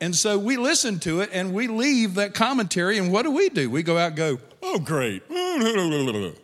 And 0.00 0.16
so 0.16 0.38
we 0.38 0.56
listen 0.56 0.98
to 1.00 1.20
it 1.20 1.28
and 1.32 1.52
we 1.52 1.68
leave 1.68 2.14
that 2.14 2.32
commentary, 2.32 2.96
and 2.98 3.12
what 3.12 3.22
do 3.22 3.30
we 3.30 3.50
do? 3.50 3.70
We 3.70 3.82
go 3.82 3.98
out 3.98 4.08
and 4.08 4.16
go, 4.16 4.38
oh, 4.62 4.78
great. 4.78 5.22
When 5.28 6.34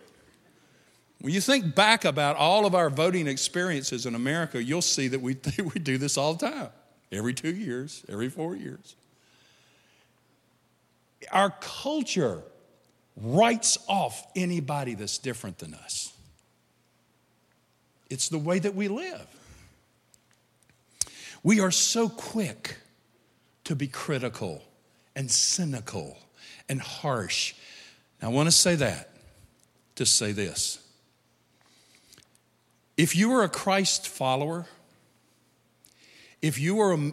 you 1.32 1.40
think 1.40 1.74
back 1.74 2.04
about 2.04 2.36
all 2.36 2.66
of 2.66 2.74
our 2.74 2.90
voting 2.90 3.26
experiences 3.26 4.04
in 4.04 4.14
America, 4.14 4.62
you'll 4.62 4.82
see 4.82 5.08
that 5.08 5.20
we, 5.20 5.38
we 5.58 5.80
do 5.80 5.96
this 5.96 6.18
all 6.18 6.34
the 6.34 6.50
time 6.50 6.68
every 7.10 7.32
two 7.32 7.54
years, 7.54 8.04
every 8.08 8.28
four 8.28 8.54
years. 8.54 8.94
Our 11.32 11.54
culture 11.60 12.42
writes 13.16 13.78
off 13.88 14.26
anybody 14.36 14.94
that's 14.94 15.16
different 15.16 15.58
than 15.58 15.74
us. 15.74 16.12
It's 18.10 18.28
the 18.28 18.38
way 18.38 18.58
that 18.58 18.74
we 18.74 18.88
live. 18.88 19.26
We 21.42 21.60
are 21.60 21.70
so 21.70 22.08
quick 22.08 22.76
to 23.66 23.74
be 23.74 23.88
critical 23.88 24.62
and 25.16 25.30
cynical 25.30 26.16
and 26.68 26.80
harsh. 26.80 27.54
Now, 28.22 28.28
I 28.28 28.32
want 28.32 28.46
to 28.46 28.52
say 28.52 28.76
that 28.76 29.10
to 29.96 30.06
say 30.06 30.32
this. 30.32 30.78
If 32.96 33.16
you 33.16 33.32
are 33.32 33.42
a 33.42 33.48
Christ 33.48 34.08
follower, 34.08 34.66
if 36.40 36.60
you 36.60 36.78
are 36.80 36.94
a 36.94 37.12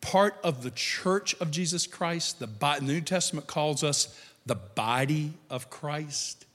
part 0.00 0.34
of 0.42 0.64
the 0.64 0.72
church 0.72 1.34
of 1.40 1.50
Jesus 1.52 1.86
Christ, 1.86 2.40
the 2.40 2.78
New 2.80 3.00
Testament 3.00 3.46
calls 3.46 3.84
us 3.84 4.18
the 4.44 4.56
body 4.56 5.34
of 5.48 5.70
Christ. 5.70 6.46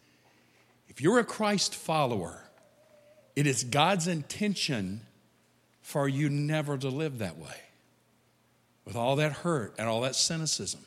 If 0.89 1.01
you're 1.01 1.20
a 1.20 1.24
Christ 1.24 1.74
follower, 1.74 2.44
it 3.36 3.48
is 3.48 3.63
God's 3.63 4.08
intention 4.08 5.01
for 5.82 6.10
you 6.10 6.30
never 6.30 6.77
to 6.77 6.89
live 6.89 7.20
that 7.20 7.38
way 7.38 7.66
with 8.88 8.96
all 8.96 9.17
that 9.17 9.34
hurt 9.34 9.75
and 9.77 9.89
all 9.89 10.00
that 10.01 10.15
cynicism. 10.15 10.79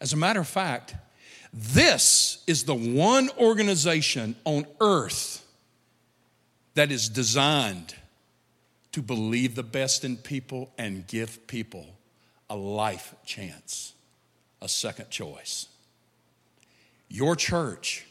As 0.00 0.12
a 0.12 0.16
matter 0.16 0.40
of 0.40 0.48
fact, 0.48 0.96
this 1.52 2.42
is 2.48 2.64
the 2.64 2.74
one 2.74 3.30
organization 3.38 4.34
on 4.44 4.66
earth 4.80 5.46
that 6.74 6.90
is 6.90 7.08
designed 7.08 7.94
to 8.90 9.00
believe 9.00 9.54
the 9.54 9.62
best 9.62 10.04
in 10.04 10.16
people 10.16 10.72
and 10.76 11.06
give 11.06 11.46
people 11.46 11.86
a 12.50 12.56
life 12.56 13.14
chance, 13.24 13.92
a 14.60 14.68
second 14.68 15.08
choice. 15.08 15.68
Your 17.08 17.36
church 17.36 18.06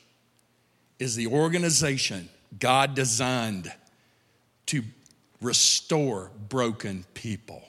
is 0.97 1.17
the 1.17 1.27
organization 1.27 2.29
God 2.57 2.95
designed 2.95 3.69
to 4.67 4.83
restore 5.41 6.31
broken 6.47 7.03
people. 7.13 7.63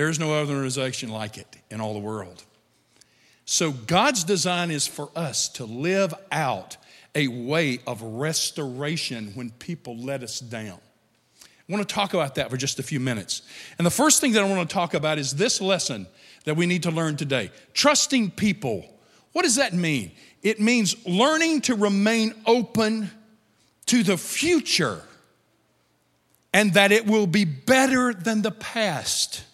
There's 0.00 0.18
no 0.18 0.32
other 0.32 0.54
organization 0.54 1.10
like 1.10 1.36
it 1.36 1.58
in 1.70 1.78
all 1.78 1.92
the 1.92 2.00
world. 2.00 2.42
So, 3.44 3.70
God's 3.70 4.24
design 4.24 4.70
is 4.70 4.86
for 4.86 5.10
us 5.14 5.46
to 5.50 5.66
live 5.66 6.14
out 6.32 6.78
a 7.14 7.28
way 7.28 7.80
of 7.86 8.00
restoration 8.00 9.32
when 9.34 9.50
people 9.50 9.98
let 9.98 10.22
us 10.22 10.40
down. 10.40 10.78
I 11.42 11.72
want 11.72 11.86
to 11.86 11.94
talk 11.94 12.14
about 12.14 12.36
that 12.36 12.48
for 12.48 12.56
just 12.56 12.78
a 12.78 12.82
few 12.82 12.98
minutes. 12.98 13.42
And 13.76 13.86
the 13.86 13.90
first 13.90 14.22
thing 14.22 14.32
that 14.32 14.42
I 14.42 14.48
want 14.48 14.66
to 14.66 14.72
talk 14.72 14.94
about 14.94 15.18
is 15.18 15.32
this 15.32 15.60
lesson 15.60 16.06
that 16.44 16.56
we 16.56 16.64
need 16.64 16.84
to 16.84 16.90
learn 16.90 17.18
today 17.18 17.50
trusting 17.74 18.30
people 18.30 18.86
what 19.32 19.42
does 19.42 19.56
that 19.56 19.74
mean? 19.74 20.12
It 20.42 20.60
means 20.60 20.96
learning 21.06 21.60
to 21.62 21.74
remain 21.74 22.32
open 22.46 23.10
to 23.84 24.02
the 24.02 24.16
future 24.16 25.02
and 26.54 26.72
that 26.72 26.90
it 26.90 27.06
will 27.06 27.26
be 27.26 27.44
better 27.44 28.14
than 28.14 28.40
the 28.40 28.50
past. 28.50 29.44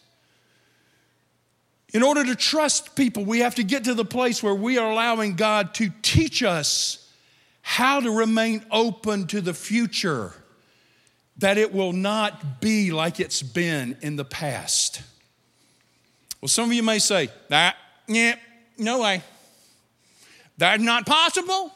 In 1.96 2.02
order 2.02 2.22
to 2.24 2.36
trust 2.36 2.94
people, 2.94 3.24
we 3.24 3.38
have 3.38 3.54
to 3.54 3.62
get 3.62 3.84
to 3.84 3.94
the 3.94 4.04
place 4.04 4.42
where 4.42 4.54
we 4.54 4.76
are 4.76 4.90
allowing 4.90 5.34
God 5.34 5.72
to 5.76 5.90
teach 6.02 6.42
us 6.42 7.10
how 7.62 8.00
to 8.00 8.10
remain 8.10 8.62
open 8.70 9.26
to 9.28 9.40
the 9.40 9.54
future, 9.54 10.34
that 11.38 11.56
it 11.56 11.72
will 11.72 11.94
not 11.94 12.60
be 12.60 12.92
like 12.92 13.18
it's 13.18 13.42
been 13.42 13.96
in 14.02 14.16
the 14.16 14.26
past. 14.26 15.00
Well, 16.42 16.50
some 16.50 16.68
of 16.68 16.74
you 16.74 16.82
may 16.82 16.98
say, 16.98 17.30
that, 17.48 17.76
yeah, 18.06 18.34
no 18.76 19.00
way. 19.00 19.22
That's 20.58 20.82
not 20.82 21.06
possible. 21.06 21.72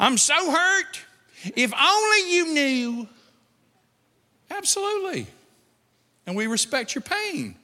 I'm 0.00 0.18
so 0.18 0.50
hurt. 0.50 1.00
If 1.54 1.72
only 1.72 2.34
you 2.34 2.52
knew. 2.52 3.08
Absolutely. 4.50 5.28
And 6.26 6.34
we 6.34 6.48
respect 6.48 6.96
your 6.96 7.02
pain 7.02 7.54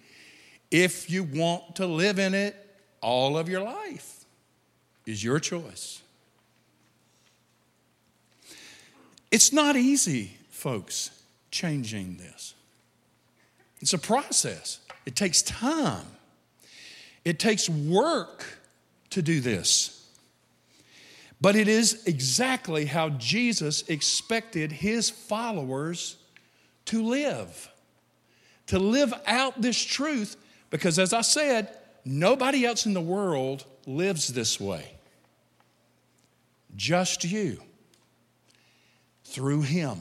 if 0.71 1.11
you 1.11 1.25
want 1.25 1.77
to 1.77 1.87
live 1.87 2.19
in 2.19 2.35
it 2.35 2.55
all 3.01 3.39
of 3.39 3.49
your 3.49 3.63
life 3.63 4.25
is 5.07 5.23
your 5.23 5.41
choice. 5.41 6.03
It's 9.31 9.53
not 9.53 9.77
easy, 9.77 10.37
folks, 10.51 11.11
changing 11.51 12.17
this. 12.17 12.55
It's 13.81 13.93
a 13.93 13.99
process. 13.99 14.81
It 15.07 15.17
takes 15.17 15.43
time. 15.43 16.07
It 17.25 17.39
takes 17.39 17.69
work 17.69 18.45
to 19.11 19.23
do 19.23 19.41
this. 19.41 19.95
But 21.41 21.57
it 21.57 21.69
is 21.69 22.05
exactly 22.07 22.87
how 22.87 23.11
Jesus 23.11 23.83
expected 23.89 24.73
his 24.73 25.09
followers 25.09 26.17
to 26.87 27.03
live. 27.03 27.71
To 28.69 28.79
live 28.79 29.15
out 29.27 29.61
this 29.61 29.83
truth, 29.83 30.37
because 30.71 30.99
as 30.99 31.13
I 31.13 31.23
said, 31.23 31.69
nobody 32.05 32.65
else 32.65 32.87
in 32.87 32.95
the 32.95 33.01
world 33.01 33.65
lives 33.87 34.29
this 34.29 34.61
way. 34.61 34.93
Just 36.77 37.25
you. 37.25 37.61
Through 39.25 39.63
him. 39.63 39.99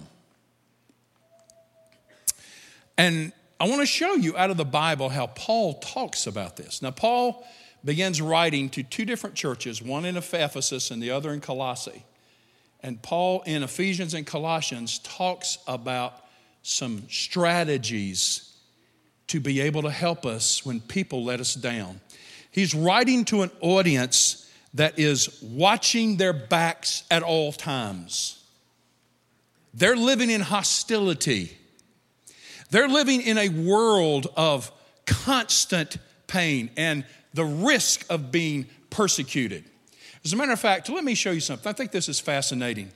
And 2.98 3.32
I 3.60 3.68
want 3.68 3.82
to 3.82 3.86
show 3.86 4.14
you 4.14 4.38
out 4.38 4.50
of 4.50 4.58
the 4.58 4.66
Bible 4.66 5.10
how 5.10 5.28
Paul 5.28 5.76
talks 5.76 6.28
about 6.28 6.58
this. 6.58 6.82
Now, 6.82 6.92
Paul 6.92 7.46
begins 7.84 8.22
writing 8.22 8.70
to 8.72 8.84
two 8.84 9.06
different 9.06 9.36
churches, 9.36 9.82
one 9.82 10.06
in 10.06 10.18
Ephesus 10.18 10.92
and 10.92 11.02
the 11.02 11.12
other 11.12 11.32
in 11.32 11.42
Colossae. 11.42 12.04
And 12.82 13.02
Paul 13.02 13.44
in 13.46 13.64
Ephesians 13.64 14.14
and 14.14 14.26
Colossians 14.26 15.00
talks 15.00 15.58
about 15.68 16.24
some 16.62 17.04
strategies 17.10 18.47
to 19.28 19.40
be 19.40 19.62
able 19.62 19.82
to 19.84 19.92
help 19.92 20.26
us 20.26 20.66
when 20.66 20.80
people 20.80 21.24
let 21.24 21.40
us 21.40 21.54
down. 21.54 22.00
He's 22.52 22.74
writing 22.74 23.26
to 23.26 23.42
an 23.42 23.52
audience 23.62 24.50
that 24.74 24.98
is 24.98 25.42
watching 25.42 26.18
their 26.18 26.34
backs 26.34 27.04
at 27.12 27.24
all 27.24 27.52
times. 27.52 28.44
They're 29.74 29.96
living 29.96 30.30
in 30.30 30.42
hostility. 30.42 31.56
They're 32.70 32.88
living 32.88 33.22
in 33.22 33.38
a 33.38 33.50
world 33.50 34.28
of 34.36 34.72
constant 35.06 35.98
pain 36.28 36.70
and 36.76 37.06
the 37.34 37.46
risk 37.46 38.06
of 38.10 38.32
being 38.32 38.68
persecuted. 38.90 39.64
As 40.26 40.34
a 40.34 40.36
matter 40.36 40.52
of 40.52 40.60
fact, 40.60 40.90
let 40.90 41.04
me 41.04 41.16
show 41.16 41.32
you 41.32 41.40
something. 41.40 41.70
I 41.70 41.74
think 41.74 41.92
this 41.92 42.10
is 42.10 42.20
fascinating. 42.20 42.92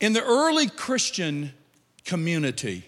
In 0.00 0.12
the 0.12 0.22
early 0.22 0.68
Christian 0.68 1.52
community, 2.04 2.84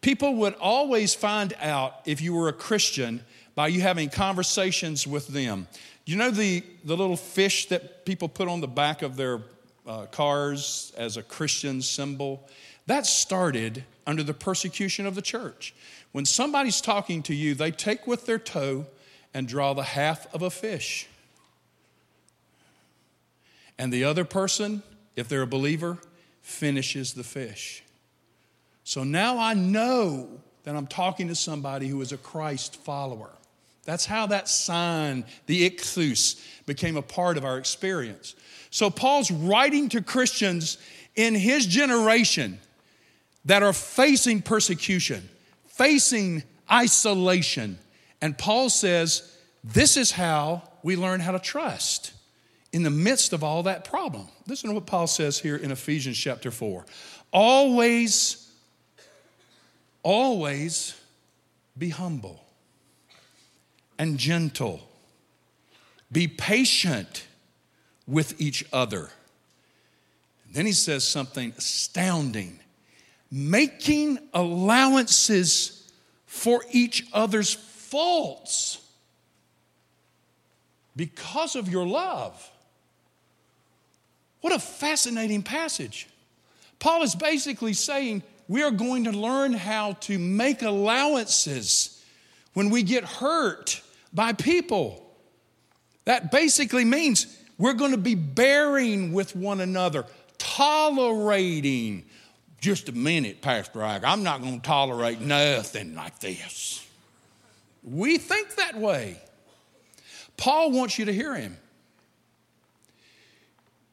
people 0.00 0.34
would 0.36 0.54
always 0.54 1.14
find 1.14 1.54
out 1.60 2.00
if 2.06 2.20
you 2.20 2.34
were 2.34 2.48
a 2.48 2.52
Christian 2.52 3.22
by 3.54 3.68
you 3.68 3.80
having 3.80 4.08
conversations 4.08 5.06
with 5.06 5.28
them. 5.28 5.66
You 6.04 6.16
know 6.16 6.30
the, 6.30 6.62
the 6.84 6.96
little 6.96 7.16
fish 7.16 7.66
that 7.66 8.04
people 8.04 8.28
put 8.28 8.48
on 8.48 8.60
the 8.60 8.68
back 8.68 9.02
of 9.02 9.16
their 9.16 9.40
uh, 9.86 10.06
cars 10.06 10.92
as 10.96 11.16
a 11.16 11.22
Christian 11.22 11.82
symbol? 11.82 12.48
That 12.86 13.06
started 13.06 13.84
under 14.06 14.22
the 14.22 14.32
persecution 14.32 15.06
of 15.06 15.14
the 15.14 15.22
church. 15.22 15.74
When 16.12 16.24
somebody's 16.24 16.80
talking 16.80 17.22
to 17.24 17.34
you, 17.34 17.54
they 17.54 17.70
take 17.70 18.06
with 18.06 18.24
their 18.24 18.38
toe 18.38 18.86
and 19.34 19.46
draw 19.46 19.74
the 19.74 19.82
half 19.82 20.32
of 20.34 20.40
a 20.40 20.50
fish. 20.50 21.06
And 23.78 23.92
the 23.92 24.04
other 24.04 24.24
person, 24.24 24.82
if 25.14 25.28
they're 25.28 25.42
a 25.42 25.46
believer, 25.46 25.98
finishes 26.40 27.12
the 27.12 27.24
fish. 27.24 27.82
So 28.88 29.04
now 29.04 29.36
I 29.36 29.52
know 29.52 30.30
that 30.64 30.74
I'm 30.74 30.86
talking 30.86 31.28
to 31.28 31.34
somebody 31.34 31.88
who 31.88 32.00
is 32.00 32.12
a 32.12 32.16
Christ 32.16 32.76
follower. 32.76 33.28
That's 33.84 34.06
how 34.06 34.28
that 34.28 34.48
sign, 34.48 35.26
the 35.44 35.68
ichthus, 35.68 36.42
became 36.64 36.96
a 36.96 37.02
part 37.02 37.36
of 37.36 37.44
our 37.44 37.58
experience. 37.58 38.34
So 38.70 38.88
Paul's 38.88 39.30
writing 39.30 39.90
to 39.90 40.00
Christians 40.00 40.78
in 41.16 41.34
his 41.34 41.66
generation 41.66 42.60
that 43.44 43.62
are 43.62 43.74
facing 43.74 44.40
persecution, 44.40 45.28
facing 45.66 46.42
isolation. 46.72 47.78
And 48.22 48.38
Paul 48.38 48.70
says, 48.70 49.36
This 49.62 49.98
is 49.98 50.12
how 50.12 50.62
we 50.82 50.96
learn 50.96 51.20
how 51.20 51.32
to 51.32 51.38
trust 51.38 52.14
in 52.72 52.84
the 52.84 52.90
midst 52.90 53.34
of 53.34 53.44
all 53.44 53.64
that 53.64 53.84
problem. 53.84 54.28
Listen 54.46 54.70
to 54.70 54.74
what 54.74 54.86
Paul 54.86 55.06
says 55.06 55.38
here 55.38 55.56
in 55.56 55.72
Ephesians 55.72 56.16
chapter 56.16 56.50
4. 56.50 56.86
Always, 57.34 58.47
always 60.02 60.94
be 61.76 61.90
humble 61.90 62.44
and 63.98 64.18
gentle, 64.18 64.80
be 66.10 66.28
patient 66.28 67.26
with 68.06 68.40
each 68.40 68.64
other. 68.72 69.10
Then 70.50 70.66
he 70.66 70.72
says 70.72 71.06
something 71.06 71.52
astounding 71.58 72.60
making 73.30 74.18
allowances 74.32 75.90
for 76.26 76.64
each 76.70 77.06
other's 77.12 77.54
faults 77.54 78.80
because 80.96 81.56
of 81.56 81.68
your 81.68 81.86
love. 81.86 82.50
What 84.40 84.52
a 84.52 84.58
fascinating 84.58 85.42
passage. 85.42 86.08
Paul 86.78 87.02
is 87.02 87.14
basically 87.14 87.72
saying 87.72 88.22
we 88.48 88.62
are 88.62 88.70
going 88.70 89.04
to 89.04 89.12
learn 89.12 89.52
how 89.52 89.92
to 89.92 90.18
make 90.18 90.62
allowances 90.62 92.02
when 92.54 92.70
we 92.70 92.82
get 92.82 93.04
hurt 93.04 93.82
by 94.12 94.32
people. 94.32 95.04
That 96.06 96.32
basically 96.32 96.86
means 96.86 97.38
we're 97.58 97.74
going 97.74 97.90
to 97.90 97.98
be 97.98 98.14
bearing 98.14 99.12
with 99.12 99.36
one 99.36 99.60
another, 99.60 100.06
tolerating. 100.38 102.06
Just 102.60 102.88
a 102.88 102.92
minute, 102.92 103.42
Pastor 103.42 103.84
Ike. 103.84 104.02
I'm 104.04 104.22
not 104.22 104.40
going 104.40 104.60
to 104.60 104.66
tolerate 104.66 105.20
nothing 105.20 105.94
like 105.94 106.18
this. 106.18 106.84
We 107.84 108.18
think 108.18 108.56
that 108.56 108.76
way. 108.76 109.20
Paul 110.36 110.72
wants 110.72 110.98
you 110.98 111.04
to 111.04 111.12
hear 111.12 111.34
him. 111.34 111.56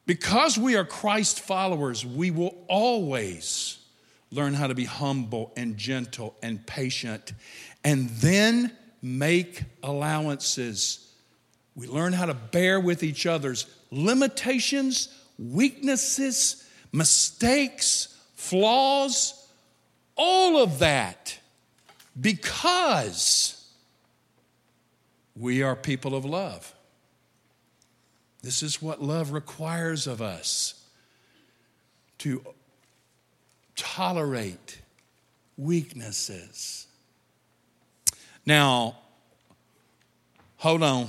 Because 0.06 0.56
we 0.56 0.76
are 0.76 0.84
Christ 0.84 1.40
followers, 1.40 2.06
we 2.06 2.30
will 2.30 2.56
always 2.68 3.78
learn 4.30 4.54
how 4.54 4.66
to 4.66 4.74
be 4.74 4.84
humble 4.84 5.52
and 5.56 5.76
gentle 5.76 6.36
and 6.42 6.66
patient 6.66 7.32
and 7.84 8.08
then 8.10 8.72
make 9.02 9.62
allowances. 9.82 11.12
We 11.74 11.86
learn 11.86 12.12
how 12.12 12.26
to 12.26 12.34
bear 12.34 12.80
with 12.80 13.02
each 13.02 13.26
other's 13.26 13.66
limitations, 13.90 15.08
weaknesses, 15.38 16.68
mistakes, 16.92 18.16
flaws, 18.34 19.48
all 20.16 20.62
of 20.62 20.80
that 20.80 21.38
because 22.18 23.70
we 25.36 25.62
are 25.62 25.76
people 25.76 26.14
of 26.14 26.24
love. 26.24 26.74
This 28.42 28.62
is 28.62 28.80
what 28.80 29.02
love 29.02 29.32
requires 29.32 30.06
of 30.06 30.22
us 30.22 30.82
to 32.18 32.42
tolerate 33.76 34.80
weaknesses. 35.56 36.86
Now, 38.44 38.96
hold 40.56 40.82
on. 40.82 41.08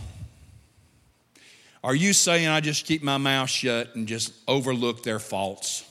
Are 1.84 1.96
you 1.96 2.12
saying 2.14 2.48
I 2.48 2.60
just 2.60 2.86
keep 2.86 3.02
my 3.02 3.18
mouth 3.18 3.50
shut 3.50 3.96
and 3.96 4.08
just 4.08 4.34
overlook 4.48 5.04
their 5.04 5.20
faults? 5.20 5.86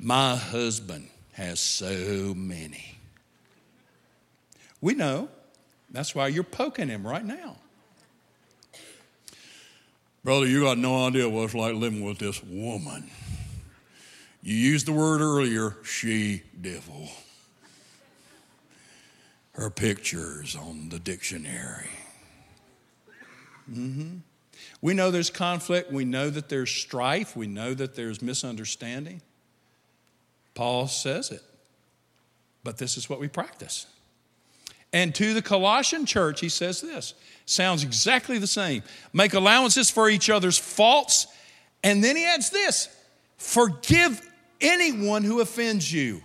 My 0.00 0.36
husband 0.36 1.08
has 1.32 1.60
so 1.60 2.34
many. 2.34 2.98
We 4.80 4.94
know. 4.94 5.28
That's 5.90 6.14
why 6.14 6.28
you're 6.28 6.42
poking 6.42 6.88
him 6.88 7.06
right 7.06 7.24
now. 7.24 7.56
Brother, 10.24 10.46
you 10.46 10.62
got 10.62 10.78
no 10.78 11.06
idea 11.06 11.28
what 11.28 11.44
it's 11.44 11.54
like 11.54 11.74
living 11.74 12.02
with 12.02 12.18
this 12.18 12.42
woman. 12.42 13.10
You 14.44 14.54
used 14.54 14.86
the 14.86 14.92
word 14.92 15.22
earlier, 15.22 15.74
she 15.84 16.42
devil. 16.60 17.08
Her 19.52 19.70
picture's 19.70 20.54
on 20.54 20.90
the 20.90 20.98
dictionary. 20.98 21.88
Mm-hmm. 23.72 24.18
We 24.82 24.92
know 24.92 25.10
there's 25.10 25.30
conflict. 25.30 25.90
We 25.90 26.04
know 26.04 26.28
that 26.28 26.50
there's 26.50 26.70
strife. 26.70 27.34
We 27.34 27.46
know 27.46 27.72
that 27.72 27.96
there's 27.96 28.20
misunderstanding. 28.20 29.22
Paul 30.54 30.88
says 30.88 31.30
it. 31.30 31.42
But 32.62 32.76
this 32.76 32.98
is 32.98 33.08
what 33.08 33.20
we 33.20 33.28
practice. 33.28 33.86
And 34.92 35.14
to 35.14 35.32
the 35.32 35.40
Colossian 35.40 36.04
church, 36.04 36.40
he 36.40 36.50
says 36.50 36.82
this 36.82 37.14
sounds 37.46 37.82
exactly 37.82 38.36
the 38.36 38.46
same. 38.46 38.82
Make 39.14 39.32
allowances 39.32 39.88
for 39.88 40.10
each 40.10 40.28
other's 40.28 40.58
faults. 40.58 41.28
And 41.82 42.04
then 42.04 42.14
he 42.14 42.26
adds 42.26 42.50
this 42.50 42.94
forgive 43.38 44.20
anyone 44.64 45.22
who 45.22 45.40
offends 45.40 45.92
you. 45.92 46.22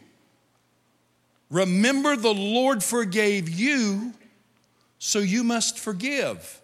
Remember, 1.52 2.16
the 2.16 2.34
Lord 2.34 2.84
forgave 2.84 3.50
you, 3.50 4.14
so 4.98 5.20
you 5.20 5.44
must 5.44 5.78
forgive. 5.78 6.60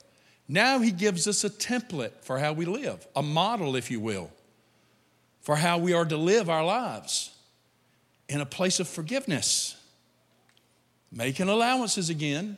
Now 0.47 0.79
he 0.79 0.91
gives 0.91 1.27
us 1.27 1.43
a 1.43 1.49
template 1.49 2.13
for 2.21 2.39
how 2.39 2.53
we 2.53 2.65
live, 2.65 3.05
a 3.15 3.21
model, 3.21 3.75
if 3.75 3.91
you 3.91 3.99
will, 3.99 4.31
for 5.41 5.55
how 5.55 5.77
we 5.77 5.93
are 5.93 6.05
to 6.05 6.17
live 6.17 6.49
our 6.49 6.65
lives 6.65 7.31
in 8.29 8.41
a 8.41 8.45
place 8.45 8.79
of 8.79 8.87
forgiveness 8.87 9.75
making 11.15 11.47
allowances 11.47 12.09
again, 12.09 12.57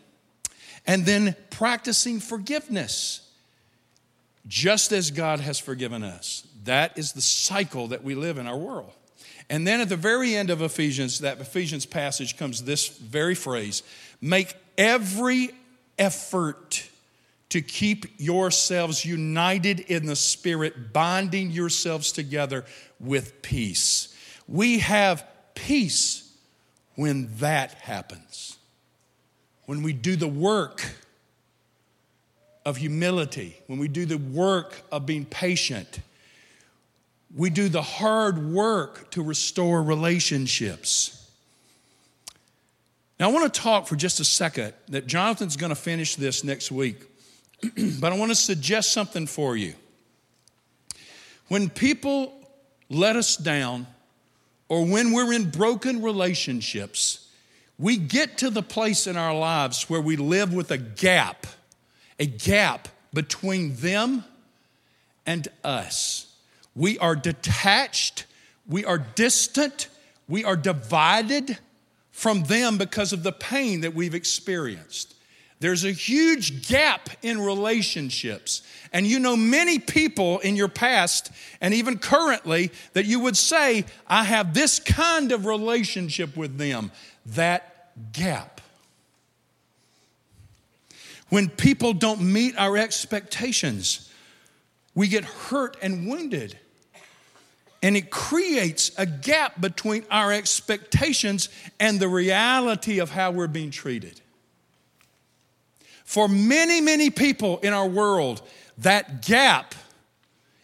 and 0.86 1.06
then 1.06 1.36
practicing 1.52 2.20
forgiveness, 2.20 3.30
just 4.48 4.92
as 4.92 5.12
God 5.12 5.40
has 5.40 5.60
forgiven 5.60 6.04
us. 6.04 6.46
That 6.64 6.98
is 6.98 7.14
the 7.14 7.22
cycle 7.22 7.88
that 7.90 8.04
we 8.04 8.16
live 8.16 8.38
in 8.38 8.48
our 8.48 8.58
world. 8.58 8.92
And 9.50 9.66
then 9.66 9.80
at 9.80 9.90
the 9.90 9.96
very 9.96 10.36
end 10.36 10.50
of 10.50 10.62
Ephesians, 10.62 11.20
that 11.20 11.40
Ephesians 11.40 11.86
passage 11.86 12.38
comes 12.38 12.64
this 12.64 12.88
very 12.88 13.36
phrase 13.36 13.84
make 14.22 14.56
every 14.78 15.52
effort 15.98 16.90
to 17.50 17.62
keep 17.62 18.06
yourselves 18.18 19.06
united 19.06 19.80
in 19.80 20.06
the 20.06 20.16
Spirit, 20.16 20.92
binding 20.92 21.52
yourselves 21.52 22.12
together 22.12 22.66
with 23.00 23.42
peace. 23.42 24.14
We 24.48 24.80
have 24.80 25.26
peace 25.56 26.30
when 26.96 27.30
that 27.38 27.74
happens. 27.76 28.58
When 29.66 29.82
we 29.82 29.94
do 29.94 30.16
the 30.16 30.28
work 30.28 30.84
of 32.66 32.78
humility, 32.78 33.58
when 33.68 33.80
we 33.80 33.88
do 33.88 34.06
the 34.06 34.18
work 34.18 34.82
of 34.92 35.06
being 35.06 35.26
patient, 35.26 36.00
we 37.38 37.52
do 37.52 37.70
the 37.70 37.84
hard 37.84 38.52
work 38.52 39.12
to 39.12 39.22
restore 39.22 39.84
relationships. 39.84 41.14
Now, 43.20 43.30
I 43.30 43.32
want 43.32 43.54
to 43.54 43.62
talk 43.62 43.88
for 43.88 43.96
just 43.96 44.20
a 44.20 44.26
second 44.26 44.74
that 44.90 45.06
Jonathan's 45.06 45.56
going 45.56 45.70
to 45.70 45.76
finish 45.76 46.16
this 46.16 46.44
next 46.44 46.72
week, 46.72 46.98
but 48.00 48.12
I 48.12 48.18
want 48.18 48.32
to 48.32 48.36
suggest 48.36 48.92
something 48.92 49.28
for 49.28 49.56
you. 49.56 49.76
When 51.48 51.70
people 51.70 52.34
let 52.90 53.16
us 53.16 53.38
down, 53.38 53.86
or 54.68 54.86
when 54.86 55.14
we're 55.14 55.32
in 55.32 55.50
broken 55.50 56.02
relationships, 56.02 57.30
we 57.80 57.98
get 57.98 58.40
to 58.40 58.50
the 58.50 58.64
place 58.64 59.06
in 59.06 59.16
our 59.16 59.38
lives 59.38 59.90
where 59.90 60.02
we 60.02 60.16
live 60.18 60.54
with 60.54 60.72
a 60.72 60.78
gap, 60.78 61.46
a 62.20 62.26
gap 62.26 62.88
between 63.14 63.76
them 63.76 64.26
and 65.26 65.48
us. 65.64 66.28
We 66.78 67.00
are 67.00 67.16
detached, 67.16 68.26
we 68.68 68.86
are 68.86 69.00
distant, 69.00 69.88
we 70.30 70.44
are 70.44 70.56
divided 70.56 71.58
from 72.12 72.44
them 72.44 72.78
because 72.78 73.14
of 73.14 73.24
the 73.24 73.32
pain 73.32 73.82
that 73.82 73.96
we've 73.96 74.14
experienced. 74.14 75.16
There's 75.60 75.84
a 75.84 75.92
huge 75.92 76.68
gap 76.68 77.10
in 77.24 77.42
relationships. 77.42 78.62
And 78.94 79.08
you 79.08 79.20
know 79.20 79.36
many 79.36 79.80
people 79.80 80.38
in 80.40 80.56
your 80.56 80.68
past 80.68 81.32
and 81.62 81.74
even 81.74 81.98
currently 81.98 82.72
that 82.94 83.06
you 83.06 83.22
would 83.22 83.36
say, 83.36 83.86
I 84.06 84.24
have 84.24 84.54
this 84.54 84.80
kind 84.80 85.32
of 85.32 85.48
relationship 85.48 86.38
with 86.38 86.60
them. 86.60 86.92
That 87.26 87.92
gap. 88.14 88.62
When 91.30 91.50
people 91.50 91.94
don't 91.94 92.22
meet 92.22 92.56
our 92.56 92.78
expectations, 92.78 94.12
we 94.94 95.08
get 95.08 95.26
hurt 95.26 95.76
and 95.82 96.08
wounded. 96.08 96.58
And 97.84 97.96
it 97.96 98.10
creates 98.10 98.92
a 98.98 99.06
gap 99.06 99.62
between 99.62 100.04
our 100.10 100.34
expectations 100.34 101.50
and 101.80 102.00
the 102.00 102.08
reality 102.08 103.00
of 103.00 103.12
how 103.12 103.32
we're 103.32 103.48
being 103.48 103.72
treated. 103.72 104.20
For 106.04 106.28
many, 106.28 106.82
many 106.82 107.10
people 107.10 107.60
in 107.60 107.74
our 107.74 107.88
world, 107.88 108.42
that 108.80 109.26
gap 109.26 109.76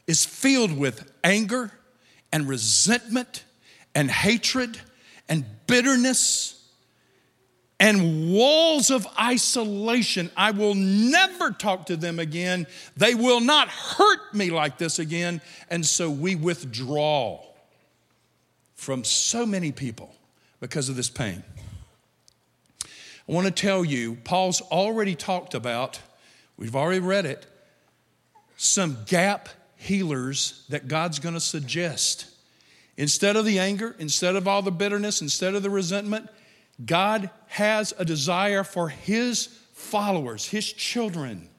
is 0.08 0.26
filled 0.26 0.78
with 0.78 1.12
anger 1.24 1.72
and 2.32 2.48
resentment 2.48 3.44
and 3.94 4.10
hatred 4.10 4.80
and 5.30 5.46
bitterness 5.68 6.63
and 7.80 8.32
walls 8.32 8.90
of 8.92 9.08
isolation. 9.20 10.32
I 10.38 10.52
will 10.52 10.76
never 10.76 11.52
talk 11.52 11.88
to 11.88 11.98
them 11.98 12.20
again. 12.20 12.68
They 12.96 13.16
will 13.16 13.42
not 13.42 13.68
hurt 13.68 14.34
me 14.34 14.52
like 14.52 14.78
this 14.78 15.00
again. 15.00 15.42
And 15.70 15.86
so 15.86 16.10
we 16.10 16.36
withdraw 16.36 17.44
from 18.76 19.04
so 19.04 19.46
many 19.46 19.72
people 19.72 20.14
because 20.60 20.90
of 20.90 20.96
this 20.96 21.10
pain. 21.10 21.44
I 22.84 23.32
want 23.32 23.48
to 23.48 23.52
tell 23.52 23.86
you, 23.86 24.16
Paul's 24.24 24.62
already 24.62 25.16
talked 25.16 25.54
about, 25.54 26.00
we've 26.58 26.76
already 26.76 27.00
read 27.00 27.26
it, 27.26 27.46
some 28.58 28.98
gap 29.06 29.50
healers 29.78 30.66
that 30.70 30.88
God's 30.88 31.20
going 31.20 31.34
to 31.34 31.42
suggest. 31.42 32.28
Instead 32.98 33.36
of 33.36 33.46
the 33.46 33.60
anger, 33.60 33.96
instead 33.98 34.36
of 34.36 34.48
all 34.48 34.62
the 34.62 34.72
bitterness, 34.72 35.22
instead 35.22 35.56
of 35.56 35.64
the 35.64 35.70
resentment, 35.70 36.30
God 36.84 37.30
has 37.48 37.94
a 37.98 38.06
desire 38.06 38.64
for 38.64 38.90
His 38.90 39.48
followers, 39.74 40.48
His 40.48 40.72
children, 40.72 41.50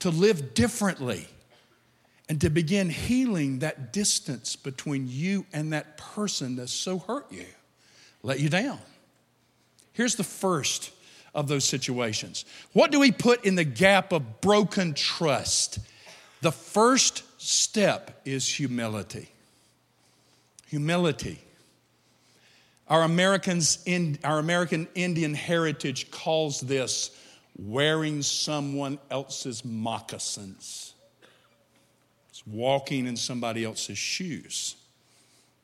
to 0.00 0.10
live 0.10 0.54
differently 0.54 1.26
and 2.28 2.40
to 2.40 2.50
begin 2.50 2.90
healing 2.90 3.60
that 3.60 3.92
distance 3.92 4.54
between 4.56 5.06
you 5.08 5.46
and 5.52 5.72
that 5.72 5.96
person 5.96 6.56
that's 6.56 6.72
so 6.72 6.98
hurt 6.98 7.30
you, 7.32 7.46
let 8.22 8.40
you 8.40 8.48
down. 8.48 8.78
Here's 9.92 10.14
the 10.14 10.24
first 10.24 10.92
of 11.34 11.48
those 11.48 11.64
situations. 11.64 12.44
What 12.72 12.90
do 12.90 13.00
we 13.00 13.12
put 13.12 13.44
in 13.44 13.54
the 13.54 13.64
gap 13.64 14.12
of 14.12 14.40
broken 14.40 14.94
trust? 14.94 15.78
The 16.40 16.52
first 16.52 17.24
step 17.40 18.20
is 18.24 18.46
humility. 18.46 19.28
Humility. 20.68 21.40
Our, 22.88 23.02
Americans 23.02 23.78
in, 23.84 24.18
our 24.24 24.38
American 24.38 24.88
Indian 24.94 25.34
heritage 25.34 26.10
calls 26.10 26.60
this 26.60 27.10
wearing 27.58 28.22
someone 28.22 28.98
else's 29.10 29.64
moccasins. 29.64 30.94
It's 32.30 32.46
walking 32.46 33.06
in 33.06 33.16
somebody 33.16 33.64
else's 33.64 33.98
shoes. 33.98 34.76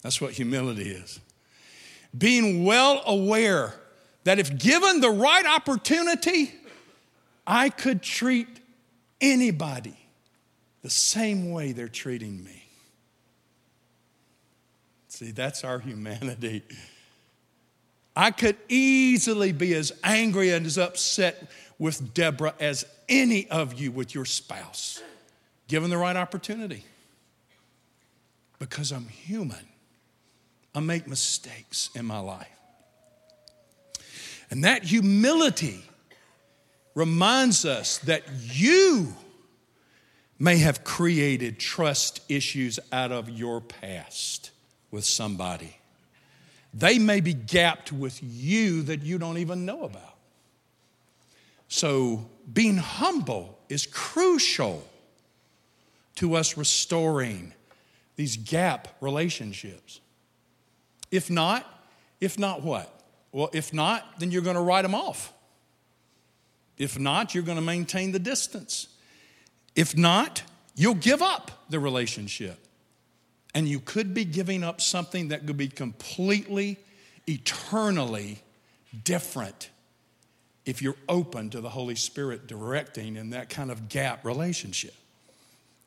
That's 0.02 0.20
what 0.20 0.32
humility 0.32 0.90
is. 0.90 1.20
Being 2.16 2.64
well 2.64 3.02
aware 3.06 3.74
that 4.24 4.38
if 4.38 4.58
given 4.58 5.00
the 5.00 5.10
right 5.10 5.46
opportunity, 5.46 6.52
I 7.46 7.70
could 7.70 8.02
treat 8.02 8.48
anybody 9.20 9.96
the 10.82 10.90
same 10.90 11.50
way 11.50 11.72
they're 11.72 11.88
treating 11.88 12.44
me. 12.44 12.64
See, 15.08 15.30
that's 15.30 15.64
our 15.64 15.78
humanity. 15.78 16.62
I 18.16 18.30
could 18.30 18.56
easily 18.68 19.52
be 19.52 19.74
as 19.74 19.92
angry 20.04 20.50
and 20.52 20.66
as 20.66 20.78
upset 20.78 21.50
with 21.78 22.14
Deborah 22.14 22.54
as 22.60 22.84
any 23.08 23.48
of 23.50 23.74
you 23.74 23.90
with 23.90 24.14
your 24.14 24.24
spouse, 24.24 25.02
given 25.66 25.90
the 25.90 25.98
right 25.98 26.16
opportunity. 26.16 26.84
Because 28.58 28.92
I'm 28.92 29.08
human, 29.08 29.66
I 30.74 30.80
make 30.80 31.08
mistakes 31.08 31.90
in 31.94 32.06
my 32.06 32.20
life. 32.20 32.46
And 34.50 34.62
that 34.64 34.84
humility 34.84 35.84
reminds 36.94 37.64
us 37.64 37.98
that 37.98 38.22
you 38.40 39.14
may 40.38 40.58
have 40.58 40.84
created 40.84 41.58
trust 41.58 42.20
issues 42.28 42.78
out 42.92 43.10
of 43.10 43.28
your 43.28 43.60
past 43.60 44.50
with 44.90 45.04
somebody. 45.04 45.76
They 46.74 46.98
may 46.98 47.20
be 47.20 47.32
gapped 47.32 47.92
with 47.92 48.20
you 48.22 48.82
that 48.82 49.02
you 49.02 49.16
don't 49.18 49.38
even 49.38 49.64
know 49.64 49.84
about. 49.84 50.16
So, 51.68 52.28
being 52.52 52.76
humble 52.76 53.58
is 53.68 53.86
crucial 53.86 54.86
to 56.16 56.34
us 56.34 56.56
restoring 56.56 57.52
these 58.16 58.36
gap 58.36 58.88
relationships. 59.00 60.00
If 61.10 61.30
not, 61.30 61.66
if 62.20 62.38
not 62.38 62.62
what? 62.62 62.90
Well, 63.32 63.50
if 63.52 63.72
not, 63.72 64.18
then 64.18 64.30
you're 64.30 64.42
going 64.42 64.56
to 64.56 64.62
write 64.62 64.82
them 64.82 64.94
off. 64.94 65.32
If 66.76 66.98
not, 66.98 67.34
you're 67.34 67.44
going 67.44 67.56
to 67.56 67.62
maintain 67.62 68.12
the 68.12 68.18
distance. 68.18 68.88
If 69.74 69.96
not, 69.96 70.42
you'll 70.74 70.94
give 70.94 71.22
up 71.22 71.50
the 71.68 71.78
relationship. 71.78 72.63
And 73.54 73.68
you 73.68 73.78
could 73.80 74.14
be 74.14 74.24
giving 74.24 74.64
up 74.64 74.80
something 74.80 75.28
that 75.28 75.46
could 75.46 75.56
be 75.56 75.68
completely, 75.68 76.78
eternally 77.26 78.42
different 79.04 79.70
if 80.66 80.82
you're 80.82 80.96
open 81.08 81.50
to 81.50 81.60
the 81.60 81.68
Holy 81.68 81.94
Spirit 81.94 82.46
directing 82.46 83.16
in 83.16 83.30
that 83.30 83.50
kind 83.50 83.70
of 83.70 83.88
gap 83.88 84.24
relationship. 84.24 84.94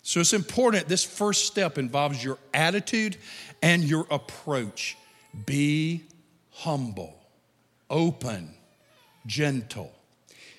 So 0.02 0.22
it's 0.22 0.34
important. 0.34 0.88
This 0.88 1.04
first 1.04 1.46
step 1.46 1.78
involves 1.78 2.24
your 2.24 2.38
attitude 2.54 3.18
and 3.62 3.84
your 3.84 4.08
approach. 4.10 4.98
Be 5.46 6.06
humble, 6.52 7.20
open, 7.90 8.54
gentle. 9.26 9.92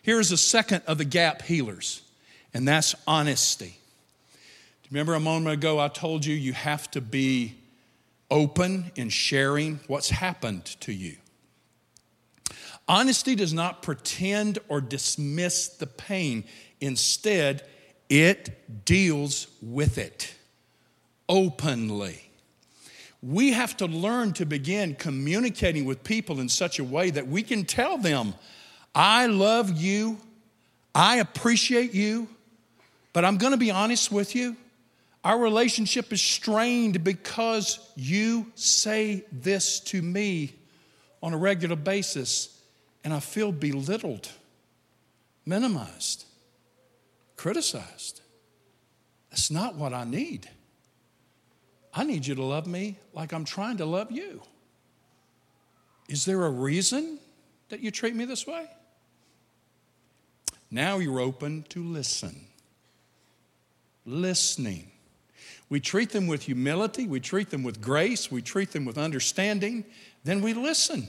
Here's 0.03 0.33
a 0.33 0.37
second 0.37 0.83
of 0.87 0.99
the 0.99 1.05
gap 1.05 1.43
healers, 1.43 2.03
and 2.53 2.69
that's 2.69 2.95
honesty. 3.07 3.79
Remember 4.91 5.15
a 5.15 5.21
moment 5.21 5.53
ago, 5.53 5.79
I 5.79 5.89
told 5.89 6.25
you 6.25 6.35
you 6.35 6.55
have 6.55 6.91
to 6.93 7.03
be 7.03 7.55
open 8.31 8.91
in 8.97 9.11
sharing 9.11 9.81
what's 9.87 10.09
happened 10.09 10.65
to 10.81 10.93
you. 10.93 11.17
Honesty 12.89 13.35
does 13.35 13.53
not 13.53 13.83
pretend 13.83 14.59
or 14.69 14.81
dismiss 14.81 15.69
the 15.69 15.87
pain, 15.87 16.45
instead, 16.81 17.67
it 18.09 18.87
deals 18.87 19.49
with 19.61 19.99
it 19.99 20.35
openly. 21.29 22.31
We 23.23 23.53
have 23.53 23.77
to 23.79 23.87
learn 23.87 24.33
to 24.35 24.47
begin 24.47 24.95
communicating 24.95 25.85
with 25.85 26.03
people 26.03 26.41
in 26.41 26.49
such 26.49 26.79
a 26.79 26.85
way 26.85 27.11
that 27.11 27.29
we 27.29 27.43
can 27.43 27.67
tell 27.67 27.99
them, 27.99 28.33
I 28.95 29.27
love 29.27 29.71
you, 29.77 30.19
I 30.95 31.17
appreciate 31.17 31.93
you, 31.93 32.27
but 33.13 33.27
I'm 33.27 33.37
going 33.37 33.53
to 33.53 33.59
be 33.59 33.71
honest 33.71 34.11
with 34.11 34.35
you. 34.35 34.57
Our 35.29 35.39
relationship 35.39 36.11
is 36.11 36.23
strained 36.23 37.05
because 37.05 37.93
you 37.97 38.51
say 38.55 39.27
this 39.31 39.79
to 39.81 40.01
me 40.01 40.55
on 41.23 41.35
a 41.35 41.37
regular 41.37 41.77
basis, 41.77 42.59
and 43.05 43.13
I 43.13 43.21
feel 43.21 43.53
belittled, 43.53 44.31
minimized, 45.45 46.25
criticized. 47.37 48.23
That's 49.29 49.51
not 49.51 49.75
what 49.75 49.93
I 49.93 50.05
need. 50.05 50.49
I 51.93 52.05
need 52.05 52.27
you 52.27 52.35
to 52.35 52.43
love 52.43 52.67
me 52.67 52.97
like 53.13 53.35
I'm 53.35 53.45
trying 53.45 53.77
to 53.77 53.85
love 53.85 54.11
you. 54.11 54.41
Is 56.09 56.25
there 56.25 56.43
a 56.47 56.51
reason 56.51 57.19
that 57.69 57.81
you 57.81 57.91
treat 57.91 58.15
me 58.15 58.25
this 58.25 58.47
way? 58.47 58.65
Now 60.71 60.97
you're 60.97 61.21
open 61.21 61.67
to 61.69 61.85
listen. 61.85 62.47
Listening. 64.07 64.93
We 65.69 65.81
treat 65.81 66.11
them 66.11 66.27
with 66.27 66.45
humility, 66.45 67.07
we 67.07 67.21
treat 67.21 67.51
them 67.51 67.63
with 67.63 67.81
grace, 67.81 68.31
we 68.31 68.41
treat 68.41 68.73
them 68.73 68.85
with 68.85 68.97
understanding, 68.97 69.85
then 70.25 70.41
we 70.41 70.55
listen. 70.55 71.09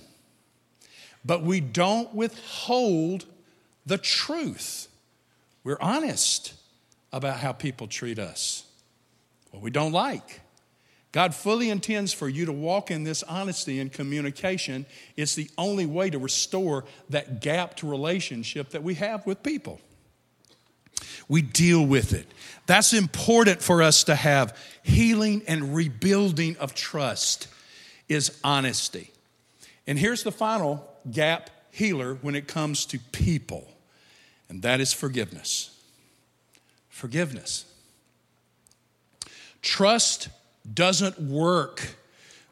But 1.23 1.43
we 1.43 1.61
don't 1.61 2.13
withhold 2.13 3.25
the 3.85 3.97
truth. 3.97 4.87
We're 5.63 5.79
honest 5.79 6.53
about 7.13 7.39
how 7.39 7.53
people 7.53 7.87
treat 7.87 8.19
us, 8.19 8.65
what 9.51 9.63
we 9.63 9.71
don't 9.71 9.91
like. 9.93 10.41
God 11.11 11.33
fully 11.33 11.69
intends 11.69 12.13
for 12.13 12.29
you 12.29 12.45
to 12.45 12.53
walk 12.53 12.91
in 12.91 13.03
this 13.03 13.23
honesty 13.23 13.79
and 13.79 13.91
communication. 13.91 14.85
It's 15.17 15.33
the 15.33 15.49
only 15.57 15.87
way 15.87 16.09
to 16.11 16.19
restore 16.19 16.85
that 17.09 17.41
gapped 17.41 17.81
relationship 17.81 18.69
that 18.69 18.83
we 18.83 18.93
have 18.95 19.25
with 19.25 19.41
people 19.41 19.79
we 21.29 21.41
deal 21.41 21.85
with 21.85 22.11
it. 22.11 22.27
That's 22.65 22.93
important 22.93 23.61
for 23.61 23.81
us 23.81 24.03
to 24.05 24.15
have. 24.15 24.57
Healing 24.83 25.43
and 25.47 25.75
rebuilding 25.75 26.57
of 26.57 26.73
trust 26.73 27.47
is 28.09 28.37
honesty. 28.43 29.11
And 29.87 29.97
here's 29.97 30.23
the 30.23 30.31
final 30.31 30.85
gap 31.09 31.51
healer 31.71 32.15
when 32.15 32.35
it 32.35 32.47
comes 32.47 32.85
to 32.87 32.99
people, 33.11 33.71
and 34.49 34.61
that 34.63 34.81
is 34.81 34.91
forgiveness. 34.91 35.79
Forgiveness. 36.89 37.65
Trust 39.61 40.29
doesn't 40.71 41.19
work 41.19 41.95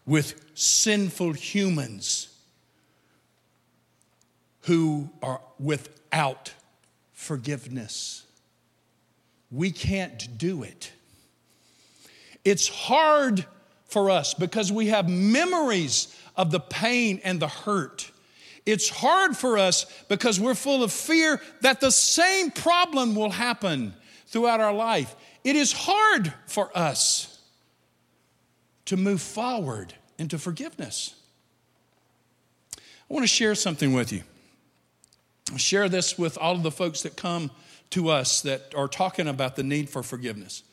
with 0.05 0.45
sinful 0.53 1.33
humans 1.33 2.29
who 4.61 5.09
are 5.23 5.41
without 5.59 6.53
forgiveness. 7.13 8.26
We 9.51 9.71
can't 9.71 10.37
do 10.37 10.63
it. 10.63 10.91
It's 12.43 12.67
hard 12.67 13.45
for 13.85 14.09
us 14.09 14.33
because 14.33 14.71
we 14.71 14.87
have 14.87 15.09
memories 15.09 16.15
of 16.35 16.51
the 16.51 16.59
pain 16.59 17.21
and 17.23 17.39
the 17.39 17.47
hurt. 17.47 18.11
It's 18.65 18.89
hard 18.89 19.37
for 19.37 19.57
us 19.57 19.85
because 20.09 20.39
we're 20.39 20.53
full 20.53 20.83
of 20.83 20.91
fear 20.91 21.41
that 21.61 21.79
the 21.79 21.91
same 21.91 22.51
problem 22.51 23.15
will 23.15 23.31
happen 23.31 23.93
throughout 24.27 24.59
our 24.59 24.73
life. 24.73 25.15
It 25.43 25.55
is 25.55 25.71
hard 25.71 26.33
for 26.47 26.69
us 26.77 27.41
to 28.85 28.97
move 28.97 29.21
forward 29.21 29.93
into 30.17 30.37
forgiveness. 30.37 31.15
I 32.75 33.13
want 33.13 33.23
to 33.23 33.27
share 33.27 33.55
something 33.55 33.93
with 33.93 34.11
you. 34.11 34.23
I'll 35.51 35.57
share 35.57 35.87
this 35.87 36.17
with 36.17 36.37
all 36.37 36.55
of 36.55 36.63
the 36.63 36.71
folks 36.71 37.03
that 37.03 37.15
come 37.15 37.51
to 37.91 38.09
us 38.09 38.41
that 38.41 38.73
are 38.75 38.87
talking 38.87 39.27
about 39.27 39.55
the 39.55 39.63
need 39.63 39.89
for 39.89 40.03
forgiveness. 40.03 40.63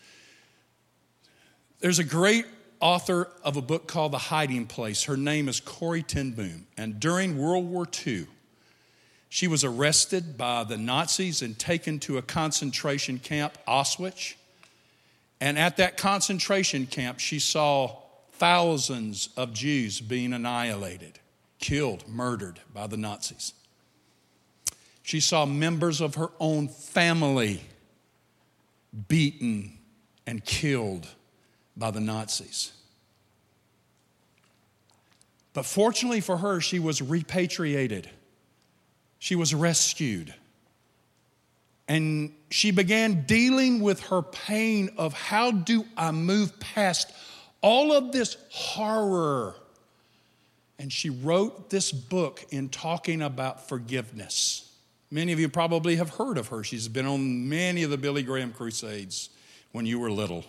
There's 1.80 1.98
a 1.98 2.04
great 2.04 2.46
author 2.80 3.28
of 3.42 3.56
a 3.56 3.62
book 3.62 3.86
called 3.86 4.12
The 4.12 4.18
Hiding 4.18 4.66
Place. 4.66 5.04
Her 5.04 5.16
name 5.16 5.48
is 5.48 5.60
Corrie 5.60 6.02
ten 6.02 6.32
Boom. 6.32 6.66
And 6.76 6.98
during 6.98 7.38
World 7.38 7.68
War 7.68 7.86
II, 8.06 8.26
she 9.28 9.48
was 9.48 9.64
arrested 9.64 10.36
by 10.38 10.64
the 10.64 10.76
Nazis 10.76 11.42
and 11.42 11.58
taken 11.58 11.98
to 12.00 12.18
a 12.18 12.22
concentration 12.22 13.18
camp, 13.18 13.58
Auschwitz. 13.66 14.34
And 15.40 15.58
at 15.58 15.76
that 15.78 15.96
concentration 15.96 16.86
camp, 16.86 17.18
she 17.18 17.38
saw 17.38 17.96
thousands 18.32 19.28
of 19.36 19.52
Jews 19.52 20.00
being 20.00 20.32
annihilated, 20.32 21.18
killed, 21.58 22.08
murdered 22.08 22.60
by 22.72 22.86
the 22.86 22.96
Nazis. 22.96 23.54
She 25.04 25.20
saw 25.20 25.44
members 25.44 26.00
of 26.00 26.14
her 26.14 26.30
own 26.40 26.68
family 26.68 27.60
beaten 29.06 29.78
and 30.26 30.42
killed 30.42 31.06
by 31.76 31.90
the 31.90 32.00
Nazis. 32.00 32.72
But 35.52 35.66
fortunately 35.66 36.22
for 36.22 36.38
her, 36.38 36.58
she 36.62 36.78
was 36.78 37.02
repatriated. 37.02 38.08
She 39.18 39.36
was 39.36 39.54
rescued. 39.54 40.32
And 41.86 42.32
she 42.50 42.70
began 42.70 43.26
dealing 43.26 43.80
with 43.80 44.00
her 44.04 44.22
pain 44.22 44.88
of 44.96 45.12
how 45.12 45.50
do 45.50 45.84
I 45.98 46.12
move 46.12 46.58
past 46.58 47.12
all 47.60 47.92
of 47.92 48.10
this 48.10 48.38
horror. 48.48 49.54
And 50.78 50.90
she 50.90 51.10
wrote 51.10 51.68
this 51.68 51.92
book 51.92 52.46
in 52.48 52.70
talking 52.70 53.20
about 53.20 53.68
forgiveness. 53.68 54.70
Many 55.14 55.30
of 55.30 55.38
you 55.38 55.48
probably 55.48 55.94
have 55.94 56.10
heard 56.10 56.38
of 56.38 56.48
her. 56.48 56.64
She's 56.64 56.88
been 56.88 57.06
on 57.06 57.48
many 57.48 57.84
of 57.84 57.90
the 57.90 57.96
Billy 57.96 58.24
Graham 58.24 58.52
crusades 58.52 59.30
when 59.70 59.86
you 59.86 60.00
were 60.00 60.10
little. 60.10 60.44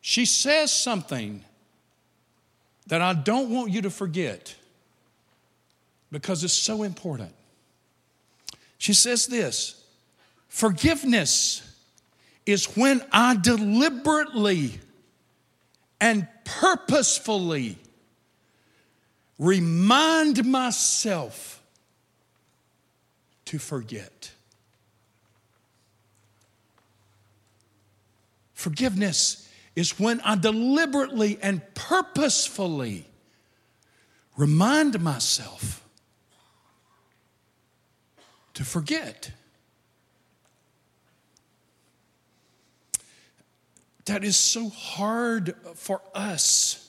She 0.00 0.24
says 0.24 0.72
something 0.72 1.44
that 2.86 3.02
I 3.02 3.12
don't 3.12 3.50
want 3.50 3.72
you 3.72 3.82
to 3.82 3.90
forget 3.90 4.54
because 6.10 6.44
it's 6.44 6.54
so 6.54 6.82
important. 6.82 7.34
She 8.78 8.94
says 8.94 9.26
this 9.26 9.84
forgiveness 10.48 11.60
is 12.46 12.74
when 12.74 13.02
I 13.12 13.36
deliberately 13.36 14.80
and 16.00 16.26
purposefully 16.46 17.76
remind 19.38 20.46
myself 20.46 21.62
to 23.46 23.58
forget. 23.58 24.30
Forgiveness 28.54 29.48
is 29.74 29.98
when 29.98 30.20
I 30.20 30.36
deliberately 30.36 31.38
and 31.42 31.62
purposefully 31.74 33.06
remind 34.36 35.00
myself 35.00 35.82
to 38.54 38.64
forget. 38.64 39.30
That 44.06 44.24
is 44.24 44.36
so 44.36 44.68
hard 44.68 45.54
for 45.74 46.00
us. 46.14 46.82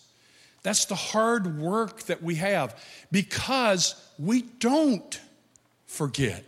That's 0.63 0.85
the 0.85 0.95
hard 0.95 1.59
work 1.59 2.03
that 2.03 2.23
we 2.23 2.35
have 2.35 2.81
because 3.11 3.95
we 4.17 4.43
don't 4.43 5.19
forget. 5.87 6.43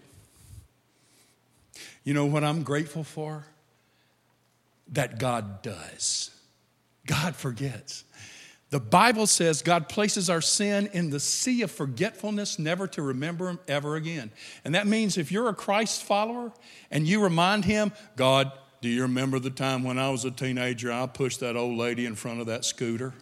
You 2.04 2.14
know 2.14 2.26
what 2.26 2.44
I'm 2.44 2.64
grateful 2.64 3.04
for? 3.04 3.46
That 4.90 5.20
God 5.20 5.62
does. 5.62 6.32
God 7.06 7.36
forgets. 7.36 8.04
The 8.70 8.80
Bible 8.80 9.26
says 9.26 9.64
God 9.64 9.90
places 9.90 10.30
our 10.30 10.42
sin 10.42 10.90
in 10.94 11.10
the 11.10 11.20
sea 11.20 11.64
of 11.64 11.72
forgetfulness, 11.72 12.60
never 12.60 12.86
to 12.90 13.02
remember 13.02 13.50
Him 13.50 13.60
ever 13.68 13.96
again. 13.96 14.30
And 14.64 14.76
that 14.76 14.86
means 14.86 15.18
if 15.18 15.32
you're 15.32 15.50
a 15.50 15.56
Christ 15.56 16.04
follower 16.04 16.52
and 16.92 17.08
you 17.08 17.24
remind 17.24 17.66
Him, 17.66 17.92
God, 18.16 18.52
do 18.82 18.90
you 18.90 19.02
remember 19.02 19.40
the 19.40 19.50
time 19.50 19.84
when 19.84 19.98
I 19.98 20.12
was 20.12 20.24
a 20.24 20.32
teenager 20.32 20.92
I 20.92 21.08
pushed 21.08 21.40
that 21.40 21.56
old 21.56 21.78
lady 21.78 22.06
in 22.06 22.14
front 22.14 22.42
of 22.42 22.46
that 22.46 22.64
scooter? 22.64 23.14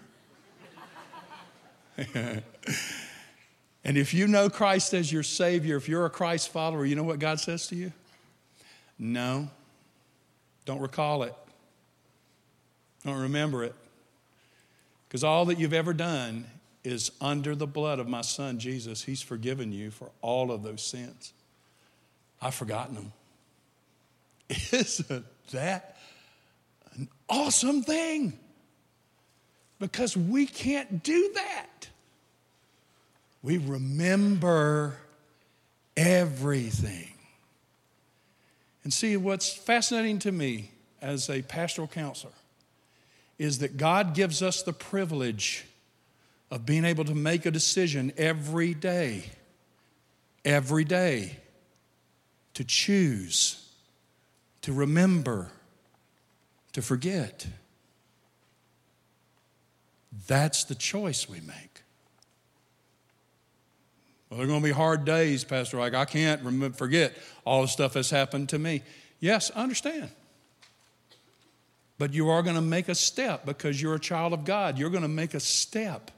And 3.87 3.97
if 3.97 4.13
you 4.13 4.27
know 4.27 4.49
Christ 4.49 4.93
as 4.93 5.13
your 5.13 5.23
Savior, 5.23 5.77
if 5.77 5.87
you're 5.87 6.05
a 6.05 6.09
Christ 6.09 6.49
follower, 6.49 6.85
you 6.85 6.93
know 6.93 7.03
what 7.03 7.19
God 7.19 7.39
says 7.39 7.67
to 7.67 7.75
you? 7.75 7.93
No. 8.99 9.47
Don't 10.65 10.81
recall 10.81 11.23
it. 11.23 11.33
Don't 13.05 13.21
remember 13.21 13.63
it. 13.63 13.73
Because 15.07 15.23
all 15.23 15.45
that 15.45 15.57
you've 15.57 15.73
ever 15.73 15.93
done 15.93 16.45
is 16.83 17.11
under 17.21 17.55
the 17.55 17.65
blood 17.65 17.99
of 17.99 18.09
my 18.09 18.19
son 18.19 18.59
Jesus. 18.59 19.03
He's 19.03 19.21
forgiven 19.21 19.71
you 19.71 19.89
for 19.89 20.11
all 20.21 20.51
of 20.51 20.63
those 20.63 20.81
sins. 20.81 21.31
I've 22.41 22.55
forgotten 22.55 22.95
them. 22.95 23.13
Isn't 24.49 25.25
that 25.51 25.97
an 26.95 27.07
awesome 27.29 27.83
thing? 27.83 28.37
Because 29.79 30.17
we 30.17 30.45
can't 30.45 31.01
do 31.03 31.31
that 31.35 31.87
we 33.41 33.57
remember 33.57 34.97
everything. 35.95 37.13
And 38.83 38.93
see, 38.93 39.17
what's 39.17 39.53
fascinating 39.53 40.19
to 40.19 40.31
me 40.31 40.71
as 41.01 41.29
a 41.29 41.41
pastoral 41.41 41.87
counselor 41.87 42.33
is 43.37 43.59
that 43.59 43.77
God 43.77 44.15
gives 44.15 44.41
us 44.41 44.63
the 44.63 44.73
privilege 44.73 45.65
of 46.49 46.65
being 46.65 46.85
able 46.85 47.05
to 47.05 47.13
make 47.13 47.45
a 47.45 47.51
decision 47.51 48.11
every 48.17 48.73
day, 48.73 49.25
every 50.45 50.83
day, 50.83 51.37
to 52.53 52.63
choose, 52.63 53.69
to 54.61 54.73
remember, 54.73 55.51
to 56.73 56.81
forget. 56.81 57.45
That's 60.27 60.63
the 60.63 60.75
choice 60.75 61.29
we 61.29 61.41
make. 61.41 61.76
Well, 64.29 64.37
they're 64.37 64.47
going 64.47 64.61
to 64.61 64.67
be 64.67 64.73
hard 64.73 65.05
days, 65.05 65.43
Pastor 65.43 65.79
Ike 65.79 65.93
I 65.93 66.05
can't 66.05 66.41
remember, 66.41 66.75
forget 66.75 67.13
all 67.45 67.61
the 67.61 67.67
stuff 67.67 67.93
that's 67.93 68.09
happened 68.09 68.49
to 68.49 68.59
me. 68.59 68.83
Yes, 69.19 69.51
I 69.55 69.63
understand. 69.63 70.09
But 71.97 72.13
you 72.13 72.29
are 72.29 72.43
going 72.43 72.55
to 72.55 72.61
make 72.61 72.89
a 72.89 72.95
step 72.95 73.45
because 73.45 73.81
you're 73.81 73.95
a 73.95 73.99
child 73.99 74.33
of 74.33 74.45
God. 74.45 74.77
You're 74.77 74.89
going 74.89 75.03
to 75.03 75.07
make 75.07 75.33
a 75.33 75.39
step 75.39 76.11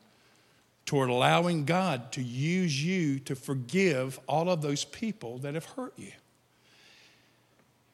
toward 0.86 1.10
allowing 1.10 1.66
God 1.66 2.12
to 2.14 2.22
use 2.22 2.84
you 2.84 3.20
to 3.20 3.36
forgive 3.36 4.20
all 4.28 4.50
of 4.50 4.62
those 4.62 4.84
people 4.84 5.38
that 5.40 5.54
have 5.54 5.66
hurt 5.66 5.94
you. 5.98 6.12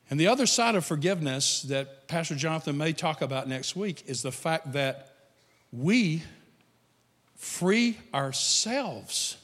And 0.10 0.20
the 0.20 0.28
other 0.28 0.46
side 0.46 0.76
of 0.76 0.86
forgiveness 0.86 1.64
that 1.64 2.08
Pastor 2.08 2.36
Jonathan 2.36 2.78
may 2.78 2.94
talk 2.94 3.22
about 3.22 3.48
next 3.48 3.76
week 3.76 4.04
is 4.08 4.22
the 4.22 4.32
fact 4.32 4.74
that 4.74 5.10
we 5.72 6.24
free 7.36 7.98
ourselves 8.14 9.38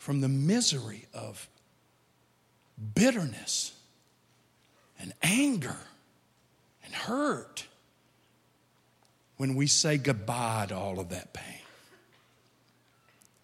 from 0.00 0.22
the 0.22 0.28
misery 0.28 1.04
of 1.12 1.46
bitterness 2.94 3.72
and 4.98 5.12
anger 5.22 5.76
and 6.82 6.94
hurt 6.94 7.66
when 9.36 9.54
we 9.54 9.66
say 9.66 9.98
goodbye 9.98 10.64
to 10.70 10.74
all 10.74 10.98
of 10.98 11.10
that 11.10 11.34
pain. 11.34 11.60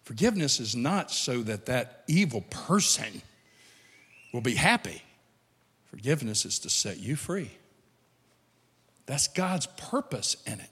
Forgiveness 0.01 0.59
is 0.59 0.75
not 0.75 1.11
so 1.11 1.43
that 1.43 1.67
that 1.67 2.03
evil 2.07 2.41
person 2.49 3.21
will 4.33 4.41
be 4.41 4.55
happy. 4.55 5.03
Forgiveness 5.85 6.43
is 6.43 6.57
to 6.59 6.71
set 6.71 6.97
you 6.97 7.15
free. 7.15 7.51
That's 9.05 9.27
God's 9.27 9.67
purpose 9.77 10.37
in 10.47 10.59
it. 10.59 10.69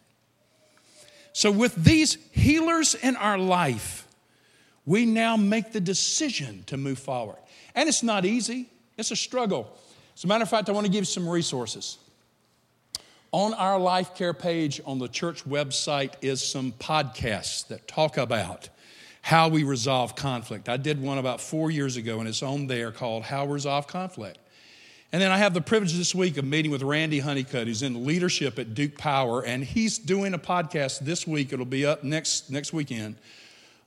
So, 1.32 1.52
with 1.52 1.76
these 1.76 2.18
healers 2.32 2.96
in 2.96 3.16
our 3.18 3.38
life, 3.38 4.08
we 4.86 5.06
now 5.06 5.36
make 5.36 5.72
the 5.72 5.82
decision 5.82 6.64
to 6.68 6.78
move 6.78 7.00
forward. 7.00 7.38
And 7.74 7.90
it's 7.90 8.04
not 8.04 8.26
easy, 8.26 8.70
it's 8.98 9.12
a 9.12 9.16
struggle. 9.16 9.76
As 10.16 10.24
a 10.24 10.28
matter 10.28 10.44
of 10.44 10.50
fact, 10.50 10.70
I 10.70 10.72
want 10.72 10.86
to 10.86 10.92
give 10.92 11.02
you 11.02 11.06
some 11.06 11.28
resources. 11.28 11.98
On 13.32 13.54
our 13.54 13.78
life 13.78 14.16
care 14.16 14.34
page 14.34 14.80
on 14.86 14.98
the 14.98 15.10
church 15.10 15.44
website 15.44 16.14
is 16.22 16.42
some 16.42 16.72
podcasts 16.72 17.68
that 17.68 17.86
talk 17.88 18.18
about 18.18 18.70
how 19.22 19.50
we 19.50 19.64
resolve 19.64 20.16
conflict. 20.16 20.70
I 20.70 20.78
did 20.78 21.02
one 21.02 21.18
about 21.18 21.42
four 21.42 21.72
years 21.72 21.98
ago, 21.98 22.20
and 22.20 22.30
it's 22.30 22.44
on 22.44 22.68
there 22.68 22.92
called 22.92 23.24
How 23.24 23.46
Resolve 23.46 23.88
Conflict. 23.88 24.38
And 25.12 25.22
then 25.22 25.32
I 25.32 25.38
have 25.38 25.54
the 25.54 25.62
privilege 25.62 25.94
this 25.94 26.14
week 26.14 26.38
of 26.38 26.46
meeting 26.46 26.72
with 26.72 26.84
Randy 26.84 27.20
Honeycutt, 27.20 27.68
who's 27.68 27.82
in 27.82 28.06
leadership 28.06 28.60
at 28.60 28.74
Duke 28.74 28.98
Power, 28.98 29.44
and 29.44 29.64
he's 29.64 29.98
doing 29.98 30.34
a 30.34 30.40
podcast 30.40 31.00
this 31.00 31.26
week. 31.26 31.52
It'll 31.52 31.66
be 31.66 31.86
up 31.86 32.04
next, 32.04 32.50
next 32.52 32.72
weekend 32.72 33.16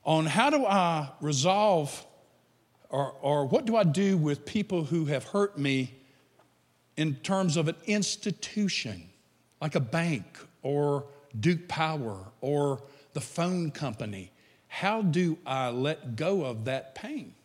on 0.09 0.25
how 0.25 0.49
do 0.49 0.65
I 0.65 1.07
resolve 1.21 2.03
or, 2.89 3.11
or 3.21 3.45
what 3.45 3.65
do 3.65 3.75
I 3.75 3.83
do 3.83 4.17
with 4.17 4.43
people 4.43 4.83
who 4.83 5.05
have 5.05 5.23
hurt 5.23 5.55
me 5.55 5.93
in 6.97 7.13
terms 7.17 7.57
of 7.57 7.67
an 7.67 7.75
institution 7.85 9.07
like 9.61 9.75
a 9.75 9.79
bank 9.79 10.25
or 10.63 11.05
Duke 11.39 11.67
Power 11.67 12.25
or 12.41 12.81
the 13.13 13.21
phone 13.21 13.69
company 13.69 14.31
how 14.67 15.03
do 15.03 15.37
I 15.45 15.69
let 15.69 16.15
go 16.15 16.43
of 16.43 16.65
that 16.65 16.95
pain? 16.95 17.35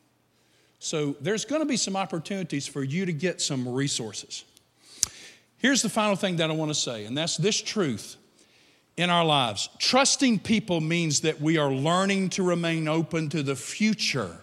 So 0.79 1.17
there's 1.21 1.45
going 1.45 1.61
to 1.61 1.67
be 1.67 1.77
some 1.77 1.97
opportunities 1.97 2.67
for 2.67 2.83
you 2.83 3.05
to 3.05 3.13
get 3.13 3.43
some 3.43 3.69
resources. 3.69 4.45
Here's 5.59 5.83
the 5.83 5.91
final 5.91 6.17
thing 6.17 6.37
that 6.37 6.51
I 6.51 6.55
want 6.55 6.71
to 6.71 6.75
say, 6.75 7.05
and 7.05 7.17
that's 7.17 7.37
this 7.37 7.61
truth 7.61 8.17
in 8.97 9.11
our 9.11 9.25
lives. 9.25 9.69
Trusting 9.79 10.41
people 10.41 10.81
means 10.81 11.21
that 11.21 11.41
we 11.41 11.59
are 11.59 11.73
learning 11.73 12.31
to 12.31 12.43
remain 12.43 12.89
open 12.89 13.29
to 13.31 13.43
the 13.43 13.57
future, 13.57 14.37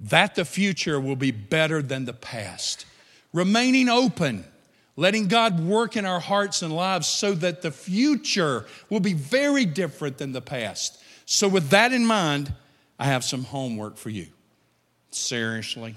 that 0.00 0.34
the 0.34 0.44
future 0.44 1.00
will 1.00 1.16
be 1.16 1.30
better 1.30 1.82
than 1.82 2.04
the 2.04 2.12
past. 2.12 2.86
Remaining 3.32 3.88
open, 3.88 4.44
letting 4.96 5.28
God 5.28 5.60
work 5.60 5.96
in 5.96 6.06
our 6.06 6.20
hearts 6.20 6.62
and 6.62 6.74
lives 6.74 7.06
so 7.06 7.34
that 7.34 7.62
the 7.62 7.70
future 7.70 8.66
will 8.88 9.00
be 9.00 9.12
very 9.12 9.66
different 9.66 10.18
than 10.18 10.32
the 10.32 10.40
past. 10.40 11.02
So, 11.26 11.48
with 11.48 11.70
that 11.70 11.92
in 11.92 12.06
mind, 12.06 12.52
I 12.98 13.04
have 13.06 13.24
some 13.24 13.44
homework 13.44 13.96
for 13.96 14.10
you. 14.10 14.28
Seriously. 15.10 15.96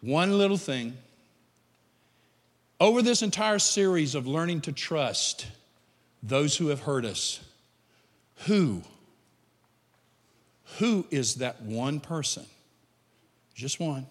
One 0.00 0.38
little 0.38 0.56
thing. 0.56 0.96
Over 2.80 3.02
this 3.02 3.20
entire 3.20 3.58
series 3.58 4.14
of 4.14 4.26
learning 4.26 4.62
to 4.62 4.72
trust 4.72 5.46
those 6.22 6.56
who 6.56 6.68
have 6.68 6.80
hurt 6.80 7.04
us, 7.04 7.40
who? 8.46 8.82
Who 10.78 11.06
is 11.10 11.36
that 11.36 11.60
one 11.62 12.00
person? 12.00 12.46
Just 13.54 13.78
one. 13.78 14.06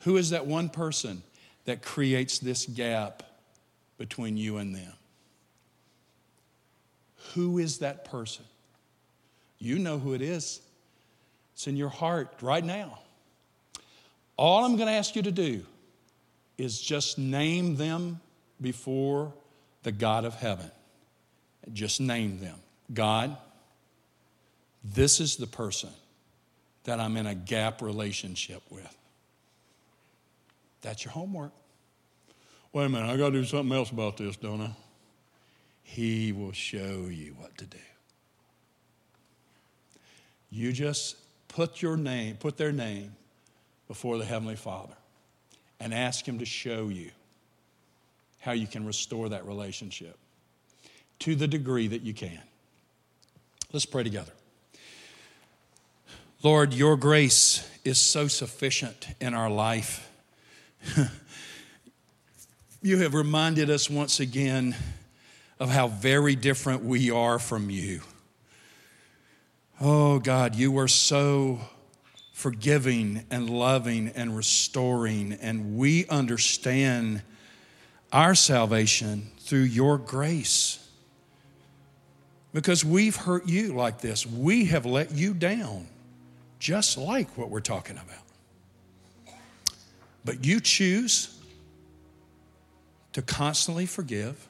Who 0.00 0.16
is 0.16 0.30
that 0.30 0.46
one 0.46 0.70
person 0.70 1.22
that 1.66 1.82
creates 1.82 2.38
this 2.38 2.64
gap 2.64 3.22
between 3.98 4.38
you 4.38 4.56
and 4.56 4.74
them? 4.74 4.92
Who 7.34 7.58
is 7.58 7.78
that 7.78 8.06
person? 8.06 8.44
You 9.58 9.78
know 9.78 9.98
who 9.98 10.14
it 10.14 10.22
is. 10.22 10.60
It's 11.54 11.66
in 11.66 11.76
your 11.76 11.88
heart 11.88 12.32
right 12.40 12.64
now. 12.64 13.00
All 14.38 14.64
I'm 14.64 14.76
going 14.76 14.86
to 14.86 14.94
ask 14.94 15.16
you 15.16 15.22
to 15.22 15.32
do 15.32 15.64
is 16.58 16.80
just 16.80 17.18
name 17.18 17.76
them 17.76 18.20
before 18.60 19.32
the 19.82 19.92
God 19.92 20.24
of 20.24 20.34
heaven. 20.34 20.70
Just 21.72 22.00
name 22.00 22.40
them. 22.40 22.56
God, 22.92 23.36
this 24.84 25.20
is 25.20 25.36
the 25.36 25.46
person 25.46 25.90
that 26.84 27.00
I'm 27.00 27.16
in 27.16 27.26
a 27.26 27.34
gap 27.34 27.82
relationship 27.82 28.62
with. 28.70 28.96
That's 30.82 31.04
your 31.04 31.12
homework. 31.12 31.52
Wait 32.72 32.84
a 32.84 32.88
minute, 32.88 33.10
I 33.10 33.16
got 33.16 33.30
to 33.30 33.40
do 33.40 33.44
something 33.44 33.76
else 33.76 33.90
about 33.90 34.16
this, 34.16 34.36
don't 34.36 34.60
I? 34.60 34.70
He 35.82 36.32
will 36.32 36.52
show 36.52 37.08
you 37.10 37.34
what 37.38 37.56
to 37.58 37.64
do. 37.64 37.78
You 40.50 40.72
just 40.72 41.16
put 41.48 41.82
your 41.82 41.96
name, 41.96 42.36
put 42.36 42.56
their 42.56 42.72
name 42.72 43.14
before 43.88 44.18
the 44.18 44.24
Heavenly 44.24 44.56
Father 44.56 44.94
and 45.80 45.92
ask 45.92 46.26
Him 46.26 46.38
to 46.38 46.44
show 46.44 46.88
you 46.88 47.10
how 48.40 48.52
you 48.52 48.66
can 48.66 48.86
restore 48.86 49.28
that 49.28 49.46
relationship 49.46 50.18
to 51.20 51.34
the 51.34 51.48
degree 51.48 51.88
that 51.88 52.02
you 52.02 52.14
can. 52.14 52.40
Let's 53.72 53.86
pray 53.86 54.04
together. 54.04 54.32
Lord, 56.42 56.72
your 56.72 56.96
grace 56.96 57.68
is 57.84 57.98
so 57.98 58.28
sufficient 58.28 59.08
in 59.20 59.34
our 59.34 59.50
life. 59.50 60.08
you 62.82 62.98
have 62.98 63.14
reminded 63.14 63.70
us 63.70 63.90
once 63.90 64.20
again 64.20 64.76
of 65.58 65.70
how 65.70 65.88
very 65.88 66.36
different 66.36 66.84
we 66.84 67.10
are 67.10 67.38
from 67.38 67.70
you. 67.70 68.00
Oh 69.80 70.18
God, 70.18 70.54
you 70.54 70.70
were 70.70 70.88
so 70.88 71.60
forgiving 72.36 73.24
and 73.30 73.48
loving 73.48 74.08
and 74.08 74.36
restoring, 74.36 75.32
and 75.40 75.78
we 75.78 76.06
understand 76.08 77.22
our 78.12 78.34
salvation 78.34 79.26
through 79.38 79.62
your 79.62 79.96
grace. 79.96 80.86
Because 82.52 82.84
we've 82.84 83.16
hurt 83.16 83.48
you 83.48 83.72
like 83.72 84.02
this, 84.02 84.26
we 84.26 84.66
have 84.66 84.84
let 84.84 85.12
you 85.12 85.32
down, 85.32 85.86
just 86.58 86.98
like 86.98 87.38
what 87.38 87.48
we're 87.48 87.60
talking 87.60 87.96
about. 87.96 89.34
But 90.22 90.44
you 90.44 90.60
choose 90.60 91.40
to 93.14 93.22
constantly 93.22 93.86
forgive 93.86 94.46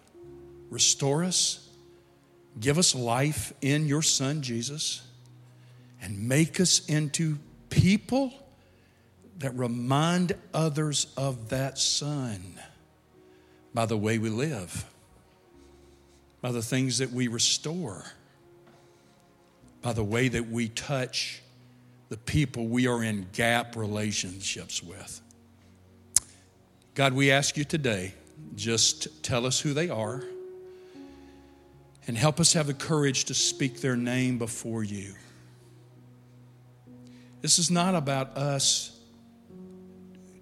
restore 0.70 1.22
us, 1.22 1.68
give 2.58 2.78
us 2.78 2.96
life 2.96 3.52
in 3.62 3.86
your 3.86 4.02
Son, 4.02 4.42
Jesus, 4.42 5.06
and 6.02 6.28
make 6.28 6.58
us 6.58 6.84
into 6.86 7.38
people 7.76 8.32
that 9.38 9.54
remind 9.54 10.32
others 10.54 11.12
of 11.16 11.50
that 11.50 11.78
Son 11.78 12.58
by 13.74 13.84
the 13.84 13.98
way 13.98 14.18
we 14.18 14.30
live, 14.30 14.86
by 16.40 16.50
the 16.50 16.62
things 16.62 16.98
that 16.98 17.12
we 17.12 17.28
restore, 17.28 18.02
by 19.82 19.92
the 19.92 20.02
way 20.02 20.28
that 20.28 20.48
we 20.48 20.68
touch 20.70 21.42
the 22.08 22.16
people 22.16 22.66
we 22.66 22.86
are 22.86 23.02
in 23.02 23.26
gap 23.34 23.76
relationships 23.76 24.82
with. 24.82 25.20
God, 26.94 27.12
we 27.12 27.30
ask 27.30 27.58
you 27.58 27.64
today, 27.64 28.14
just 28.54 29.22
tell 29.22 29.44
us 29.44 29.60
who 29.60 29.74
they 29.74 29.90
are 29.90 30.24
and 32.06 32.16
help 32.16 32.40
us 32.40 32.54
have 32.54 32.68
the 32.68 32.74
courage 32.74 33.26
to 33.26 33.34
speak 33.34 33.82
their 33.82 33.96
name 33.96 34.38
before 34.38 34.82
you. 34.82 35.12
This 37.46 37.60
is 37.60 37.70
not 37.70 37.94
about 37.94 38.36
us 38.36 38.98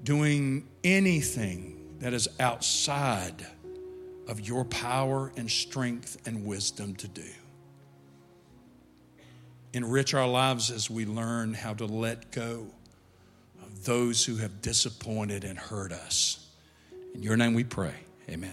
doing 0.04 0.66
anything 0.82 1.96
that 1.98 2.14
is 2.14 2.30
outside 2.40 3.46
of 4.26 4.40
your 4.40 4.64
power 4.64 5.30
and 5.36 5.50
strength 5.50 6.16
and 6.24 6.46
wisdom 6.46 6.94
to 6.94 7.08
do. 7.08 7.28
Enrich 9.74 10.14
our 10.14 10.26
lives 10.26 10.70
as 10.70 10.88
we 10.88 11.04
learn 11.04 11.52
how 11.52 11.74
to 11.74 11.84
let 11.84 12.30
go 12.30 12.68
of 13.62 13.84
those 13.84 14.24
who 14.24 14.36
have 14.36 14.62
disappointed 14.62 15.44
and 15.44 15.58
hurt 15.58 15.92
us. 15.92 16.48
In 17.14 17.22
your 17.22 17.36
name 17.36 17.52
we 17.52 17.64
pray. 17.64 17.96
Amen. 18.30 18.50